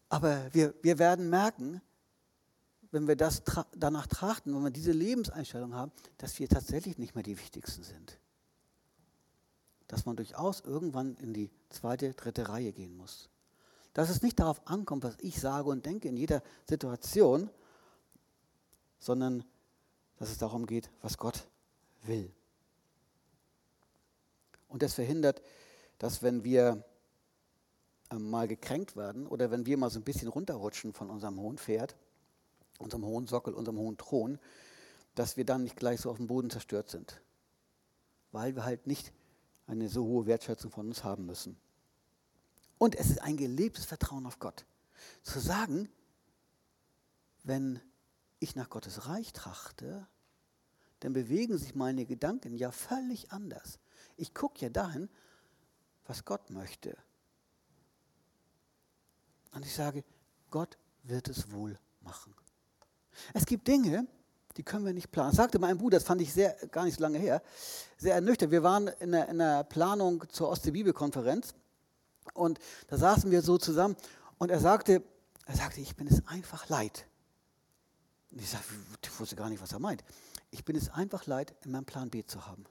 aber 0.09 0.53
wir, 0.53 0.73
wir 0.81 0.97
werden 0.97 1.29
merken, 1.29 1.81
wenn 2.91 3.07
wir 3.07 3.15
das 3.15 3.43
tra 3.43 3.65
danach 3.75 4.07
trachten, 4.07 4.55
wenn 4.55 4.63
wir 4.63 4.71
diese 4.71 4.91
Lebenseinstellung 4.91 5.73
haben, 5.73 5.91
dass 6.17 6.39
wir 6.39 6.47
tatsächlich 6.47 6.97
nicht 6.97 7.13
mehr 7.13 7.23
die 7.23 7.37
Wichtigsten 7.37 7.83
sind. 7.83 8.19
Dass 9.87 10.05
man 10.05 10.15
durchaus 10.15 10.61
irgendwann 10.61 11.15
in 11.17 11.33
die 11.33 11.51
zweite, 11.69 12.13
dritte 12.13 12.49
Reihe 12.49 12.73
gehen 12.73 12.95
muss. 12.95 13.29
Dass 13.95 14.09
es 14.09 14.21
nicht 14.21 14.39
darauf 14.39 14.67
ankommt, 14.67 15.05
was 15.05 15.15
ich 15.21 15.39
sage 15.39 15.69
und 15.69 15.85
denke 15.85 16.09
in 16.09 16.17
jeder 16.17 16.43
Situation, 16.69 17.49
sondern 18.99 19.45
dass 20.17 20.29
es 20.29 20.37
darum 20.37 20.65
geht, 20.65 20.91
was 21.01 21.17
Gott 21.17 21.47
will. 22.03 22.29
Und 24.67 24.83
das 24.83 24.95
verhindert, 24.95 25.41
dass 25.97 26.21
wenn 26.21 26.43
wir 26.43 26.83
ähm, 28.11 28.29
mal 28.29 28.49
gekränkt 28.49 28.97
werden 28.97 29.27
oder 29.27 29.49
wenn 29.49 29.65
wir 29.65 29.77
mal 29.77 29.89
so 29.89 29.99
ein 29.99 30.03
bisschen 30.03 30.27
runterrutschen 30.27 30.91
von 30.91 31.09
unserem 31.09 31.39
hohen 31.39 31.57
Pferd, 31.57 31.95
unserem 32.79 33.05
hohen 33.05 33.27
Sockel, 33.27 33.53
unserem 33.53 33.77
hohen 33.77 33.95
Thron, 33.95 34.39
dass 35.15 35.37
wir 35.37 35.45
dann 35.45 35.63
nicht 35.63 35.77
gleich 35.77 36.01
so 36.01 36.11
auf 36.11 36.17
dem 36.17 36.27
Boden 36.27 36.49
zerstört 36.49 36.89
sind, 36.89 37.21
weil 38.33 38.57
wir 38.57 38.65
halt 38.65 38.87
nicht 38.87 39.13
eine 39.67 39.87
so 39.87 40.03
hohe 40.03 40.25
Wertschätzung 40.25 40.69
von 40.69 40.87
uns 40.87 41.05
haben 41.05 41.25
müssen. 41.25 41.55
Und 42.77 42.95
es 42.95 43.09
ist 43.09 43.21
ein 43.21 43.37
gelebtes 43.37 43.85
Vertrauen 43.85 44.25
auf 44.25 44.39
Gott. 44.39 44.65
Zu 45.23 45.39
sagen, 45.39 45.89
wenn 47.43 47.79
ich 48.39 48.55
nach 48.55 48.69
Gottes 48.69 49.07
Reich 49.07 49.33
trachte, 49.33 50.07
dann 50.99 51.13
bewegen 51.13 51.57
sich 51.57 51.75
meine 51.75 52.05
Gedanken 52.05 52.55
ja 52.55 52.71
völlig 52.71 53.31
anders. 53.31 53.79
Ich 54.17 54.33
gucke 54.33 54.59
ja 54.61 54.69
dahin, 54.69 55.09
was 56.05 56.25
Gott 56.25 56.49
möchte. 56.49 56.97
Und 59.53 59.65
ich 59.65 59.73
sage, 59.73 60.03
Gott 60.49 60.77
wird 61.03 61.27
es 61.29 61.51
wohl 61.51 61.77
machen. 62.01 62.35
Es 63.33 63.45
gibt 63.45 63.67
Dinge, 63.67 64.07
die 64.57 64.63
können 64.63 64.85
wir 64.85 64.93
nicht 64.93 65.11
planen. 65.11 65.33
Sagte 65.33 65.59
mein 65.59 65.77
Bruder, 65.77 65.97
das 65.97 66.05
fand 66.05 66.21
ich 66.21 66.33
sehr, 66.33 66.55
gar 66.71 66.85
nicht 66.85 66.97
so 66.97 67.01
lange 67.01 67.19
her, 67.19 67.41
sehr 67.97 68.15
ernüchternd. 68.15 68.51
Wir 68.51 68.63
waren 68.63 68.87
in 68.87 69.13
einer, 69.13 69.29
in 69.29 69.41
einer 69.41 69.63
Planung 69.63 70.27
zur 70.29 70.49
Ostsee-Bibelkonferenz 70.49 71.53
und 72.33 72.59
da 72.87 72.97
saßen 72.97 73.31
wir 73.31 73.41
so 73.41 73.57
zusammen 73.57 73.95
und 74.37 74.51
er 74.51 74.59
sagte, 74.59 75.03
er 75.45 75.55
sagte, 75.55 75.81
ich 75.81 75.95
bin 75.95 76.07
es 76.07 76.25
einfach 76.27 76.67
leid. 76.69 77.05
Und 78.31 78.41
ich 78.41 78.49
sagte, 78.49 78.73
ich 79.03 79.19
wusste 79.19 79.35
gar 79.35 79.49
nicht, 79.49 79.61
was 79.61 79.71
er 79.71 79.79
meint. 79.79 80.03
Ich 80.51 80.65
bin 80.65 80.75
es 80.75 80.89
einfach 80.89 81.25
leid, 81.25 81.55
in 81.63 81.71
meinem 81.71 81.85
Plan 81.85 82.09
B 82.09 82.25
zu 82.25 82.45
haben. 82.45 82.65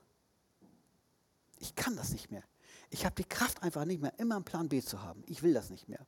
Ich 1.59 1.75
kann 1.75 1.97
das 1.97 2.11
nicht 2.11 2.31
mehr. 2.31 2.43
Ich 2.91 3.05
habe 3.05 3.15
die 3.15 3.25
Kraft 3.25 3.63
einfach 3.63 3.85
nicht 3.85 4.03
mehr, 4.03 4.13
immer 4.19 4.37
einen 4.37 4.45
Plan 4.45 4.69
B 4.69 4.83
zu 4.83 5.03
haben. 5.03 5.23
Ich 5.27 5.43
will 5.43 5.55
das 5.55 5.71
nicht 5.71 5.89
mehr. 5.89 6.07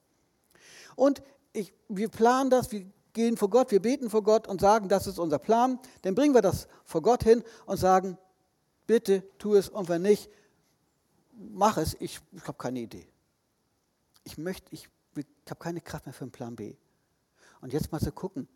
Und 0.94 1.22
ich, 1.52 1.72
wir 1.88 2.08
planen 2.08 2.50
das, 2.50 2.70
wir 2.72 2.86
gehen 3.12 3.36
vor 3.36 3.48
Gott, 3.48 3.70
wir 3.70 3.80
beten 3.80 4.10
vor 4.10 4.22
Gott 4.22 4.46
und 4.46 4.60
sagen, 4.60 4.88
das 4.88 5.06
ist 5.06 5.18
unser 5.18 5.38
Plan. 5.38 5.78
Dann 6.02 6.14
bringen 6.14 6.34
wir 6.34 6.42
das 6.42 6.68
vor 6.84 7.02
Gott 7.02 7.24
hin 7.24 7.42
und 7.64 7.78
sagen, 7.78 8.18
bitte 8.86 9.22
tu 9.38 9.54
es 9.54 9.68
und 9.68 9.88
wenn 9.88 10.02
nicht, 10.02 10.30
mach 11.32 11.78
es. 11.78 11.96
Ich, 11.98 12.20
ich 12.32 12.42
habe 12.42 12.58
keine 12.58 12.80
Idee. 12.80 13.06
Ich 14.26 14.38
möchte, 14.38 14.66
ich, 14.72 14.88
ich 15.14 15.26
habe 15.48 15.60
keine 15.60 15.80
Kraft 15.80 16.04
mehr 16.06 16.12
für 16.12 16.24
einen 16.24 16.32
Plan 16.32 16.56
B. 16.56 16.74
Und 17.60 17.72
jetzt 17.72 17.92
mal 17.92 18.00
zu 18.00 18.10
gucken. 18.10 18.48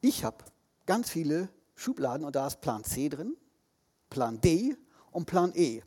Ich 0.00 0.24
habe 0.24 0.44
ganz 0.86 1.08
viele 1.08 1.48
Schubladen 1.76 2.26
und 2.26 2.34
da 2.34 2.48
ist 2.48 2.60
Plan 2.60 2.82
C 2.82 3.08
drin, 3.08 3.36
Plan 4.10 4.40
D 4.40 4.76
und 5.12 5.26
Plan 5.26 5.52
E. 5.54 5.82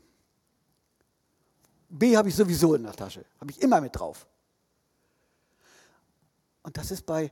B 1.90 2.16
habe 2.16 2.30
ich 2.30 2.36
sowieso 2.36 2.74
in 2.74 2.84
der 2.84 2.92
Tasche, 2.92 3.26
habe 3.38 3.50
ich 3.50 3.60
immer 3.60 3.82
mit 3.82 3.94
drauf. 3.94 4.26
Und 6.62 6.78
das 6.78 6.90
ist 6.90 7.04
bei, 7.04 7.30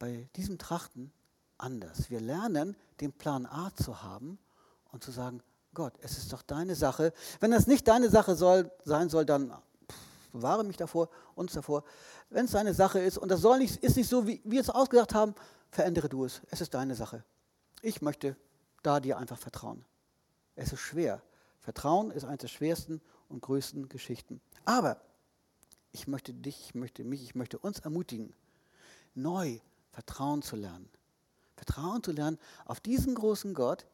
bei 0.00 0.28
diesem 0.34 0.58
Trachten 0.58 1.12
anders. 1.56 2.10
Wir 2.10 2.20
lernen, 2.20 2.76
den 3.00 3.12
Plan 3.12 3.46
A 3.46 3.72
zu 3.76 4.02
haben 4.02 4.38
und 4.90 5.04
zu 5.04 5.12
sagen, 5.12 5.40
Gott, 5.74 5.94
es 6.00 6.16
ist 6.16 6.32
doch 6.32 6.42
deine 6.42 6.74
Sache. 6.74 7.12
Wenn 7.40 7.50
das 7.50 7.66
nicht 7.66 7.86
deine 7.88 8.08
Sache 8.08 8.36
soll, 8.36 8.70
sein 8.84 9.08
soll, 9.08 9.26
dann 9.26 9.52
bewahre 10.32 10.64
mich 10.64 10.76
davor, 10.76 11.08
uns 11.34 11.52
davor. 11.52 11.84
Wenn 12.30 12.46
es 12.46 12.52
deine 12.52 12.74
Sache 12.74 13.00
ist 13.00 13.18
und 13.18 13.28
das 13.28 13.40
soll 13.40 13.58
nicht, 13.58 13.82
ist 13.82 13.96
nicht 13.96 14.08
so, 14.08 14.26
wie 14.26 14.40
wir 14.44 14.60
es 14.60 14.70
ausgedacht 14.70 15.14
haben, 15.14 15.34
verändere 15.70 16.08
du 16.08 16.24
es. 16.24 16.40
Es 16.50 16.60
ist 16.60 16.74
deine 16.74 16.94
Sache. 16.94 17.24
Ich 17.82 18.02
möchte 18.02 18.36
da 18.82 19.00
dir 19.00 19.18
einfach 19.18 19.38
vertrauen. 19.38 19.84
Es 20.56 20.72
ist 20.72 20.80
schwer. 20.80 21.22
Vertrauen 21.60 22.10
ist 22.10 22.24
eines 22.24 22.40
der 22.40 22.48
schwersten 22.48 23.00
und 23.28 23.42
größten 23.42 23.88
Geschichten. 23.88 24.40
Aber 24.64 25.00
ich 25.92 26.06
möchte 26.06 26.34
dich, 26.34 26.60
ich 26.60 26.74
möchte 26.74 27.04
mich, 27.04 27.22
ich 27.22 27.34
möchte 27.34 27.58
uns 27.58 27.80
ermutigen, 27.80 28.34
neu 29.14 29.60
Vertrauen 29.90 30.42
zu 30.42 30.56
lernen. 30.56 30.88
Vertrauen 31.56 32.02
zu 32.02 32.12
lernen 32.12 32.38
auf 32.64 32.80
diesen 32.80 33.14
großen 33.14 33.54
Gott. 33.54 33.86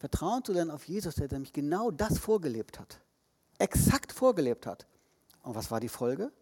Vertrauen 0.00 0.42
zu 0.42 0.54
lernen 0.54 0.70
auf 0.70 0.88
Jesus, 0.88 1.16
der 1.16 1.28
nämlich 1.30 1.52
genau 1.52 1.90
das 1.90 2.18
vorgelebt 2.18 2.80
hat. 2.80 3.02
Exakt 3.58 4.12
vorgelebt 4.12 4.66
hat. 4.66 4.86
Und 5.42 5.54
was 5.54 5.70
war 5.70 5.78
die 5.78 5.90
Folge? 5.90 6.32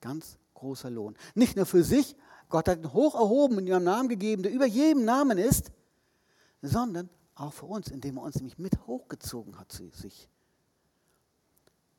Ganz 0.00 0.38
großer 0.54 0.88
Lohn. 0.88 1.14
Nicht 1.34 1.54
nur 1.54 1.66
für 1.66 1.84
sich, 1.84 2.16
Gott 2.48 2.68
hat 2.68 2.78
ihn 2.78 2.94
hoch 2.94 3.14
erhoben 3.14 3.58
und 3.58 3.66
ihm 3.66 3.74
einen 3.74 3.84
Namen 3.84 4.08
gegeben, 4.08 4.42
der 4.42 4.52
über 4.52 4.64
jedem 4.64 5.04
Namen 5.04 5.36
ist, 5.36 5.70
sondern 6.62 7.10
auch 7.34 7.52
für 7.52 7.66
uns, 7.66 7.88
indem 7.88 8.16
er 8.16 8.22
uns 8.22 8.36
nämlich 8.36 8.56
mit 8.56 8.86
hochgezogen 8.86 9.58
hat 9.58 9.70
zu 9.70 9.90
sich. 9.90 10.30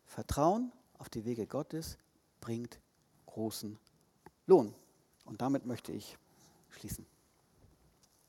Vertrauen 0.05 0.71
auf 0.97 1.07
die 1.07 1.23
Wege 1.23 1.45
Gottes 1.45 1.99
bringt 2.41 2.79
großen 3.27 3.77
Lohn. 4.47 4.73
Und 5.25 5.39
damit 5.43 5.67
möchte 5.67 5.91
ich 5.91 6.17
schließen. 6.71 7.05